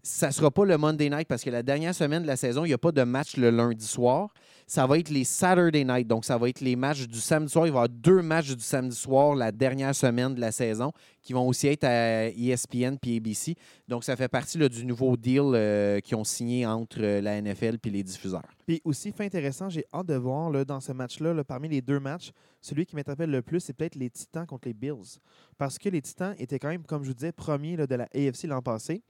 [0.03, 2.65] ça ne sera pas le Monday night parce que la dernière semaine de la saison,
[2.65, 4.33] il n'y a pas de match le lundi soir.
[4.71, 6.07] Ça va être les Saturday night.
[6.07, 7.67] Donc, ça va être les matchs du samedi soir.
[7.67, 10.93] Il va y avoir deux matchs du samedi soir la dernière semaine de la saison
[11.23, 13.57] qui vont aussi être à ESPN puis ABC.
[13.89, 17.79] Donc, ça fait partie du nouveau deal euh, qu'ils ont signé entre euh, la NFL
[17.85, 18.45] et les diffuseurs.
[18.65, 21.99] Puis aussi, fait intéressant, j'ai hâte de voir dans ce match-là, là, parmi les deux
[21.99, 25.19] matchs, celui qui m'interpelle le plus, c'est peut-être les Titans contre les Bills.
[25.59, 28.45] Parce que les Titans étaient quand même, comme je vous disais, premiers de la AFC
[28.45, 29.03] l'an passé.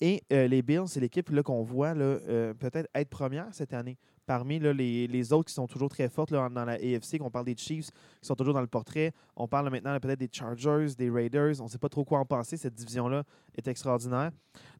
[0.00, 3.98] Et euh, les Bills, c'est l'équipe qu'on voit peut-être être première cette année.
[4.30, 7.90] Parmi les, autres qui sont toujours très fortes dans la AFC, qu'on parle des Chiefs
[7.90, 9.12] qui sont toujours dans le portrait.
[9.34, 11.60] On parle maintenant peut-être des Chargers, des Raiders.
[11.60, 12.56] On ne sait pas trop quoi en penser.
[12.56, 13.24] Cette division-là
[13.56, 14.30] est extraordinaire.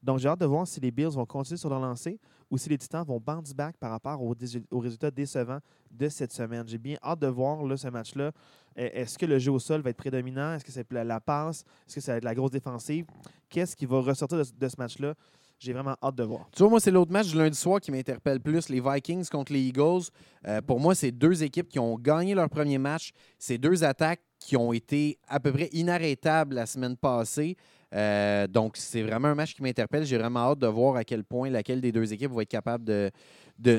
[0.01, 2.17] Donc j'ai hâte de voir si les Bills vont continuer sur leur lancée
[2.49, 4.33] ou si les Titans vont bounce back par rapport aux,
[4.79, 5.59] résultats décevants
[5.91, 6.65] de cette semaine.
[6.65, 8.31] J'ai bien hâte de voir ce match-là.
[8.77, 10.53] Euh, Est-ce que le jeu au sol va être prédominant?
[10.53, 11.65] Est-ce que c'est la, passe?
[11.89, 13.05] Est-ce que ça va être la grosse défensive?
[13.49, 15.13] Qu'est-ce qui va ressortir de ce match-là?
[15.61, 16.49] J'ai vraiment hâte de voir.
[16.55, 19.53] Tu vois, moi, c'est l'autre match du lundi soir qui m'interpelle plus, les Vikings contre
[19.53, 20.05] les Eagles.
[20.47, 23.11] Euh, pour moi, c'est deux équipes qui ont gagné leur premier match.
[23.37, 27.57] C'est deux attaques qui ont été à peu près inarrêtables la semaine passée.
[27.93, 30.03] Euh, donc, c'est vraiment un match qui m'interpelle.
[30.03, 32.83] J'ai vraiment hâte de voir à quel point laquelle des deux équipes va être capable
[32.83, 33.11] de,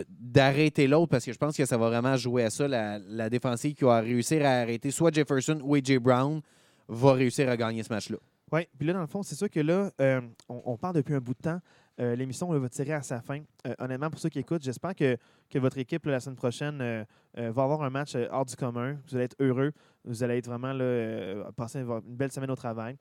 [0.09, 2.69] d'arrêter l'autre parce que je pense que ça va vraiment jouer à ça.
[2.69, 5.99] La, la défensive qui va réussir à arrêter soit Jefferson ou A.J.
[5.99, 6.43] Brown
[6.87, 8.19] va réussir à gagner ce match-là.
[8.53, 11.15] Oui, puis là, dans le fond, c'est sûr que là, euh, on, on parle depuis
[11.15, 11.61] un bout de temps
[12.01, 13.41] euh, l'émission va tirer à sa fin.
[13.67, 15.17] Euh, honnêtement, pour ceux qui écoutent, j'espère que,
[15.51, 18.97] que votre équipe là, la semaine prochaine va avoir un match hors du commun.
[19.07, 19.73] Vous allez être heureux.
[20.05, 22.97] Vous allez être vraiment là, passer une une belle semaine au travail.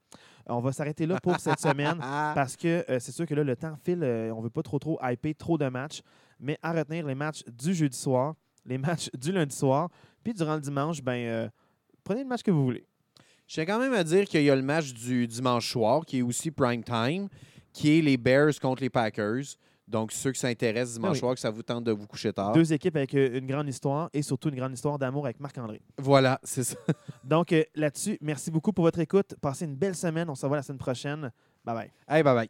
[0.46, 1.98] on va s'arrêter là pour cette semaine
[2.36, 4.04] parce que c'est sûr que là, le temps file.
[4.04, 6.02] on ne veut pas trop, trop hyper trop de matchs.
[6.40, 8.36] Mais à retenir les matchs du jeudi soir,
[8.66, 9.90] les matchs du lundi soir,
[10.22, 11.50] puis durant le dimanche, ben,
[12.04, 12.86] prenez le match que vous voulez.
[13.52, 16.20] Je tiens quand même à dire qu'il y a le match du dimanche soir, qui
[16.20, 17.28] est aussi prime time,
[17.74, 19.44] qui est les Bears contre les Packers.
[19.90, 21.20] Donc, ceux qui s'intéressent dimanche Ah oui.
[21.20, 22.54] soir, que ça vous tente de vous coucher tard.
[22.54, 25.82] Deux équipes avec euh, une grande histoire et surtout une grande histoire d'amour avec Marc-André.
[25.98, 26.78] Voilà, c'est ça.
[27.26, 29.36] Donc euh, là-dessus, merci beaucoup pour votre écoute.
[29.42, 30.30] Passez une belle semaine.
[30.30, 31.30] On se revoit la semaine prochaine.
[31.66, 31.92] Bye bye.
[32.08, 32.50] Hey, bye bye.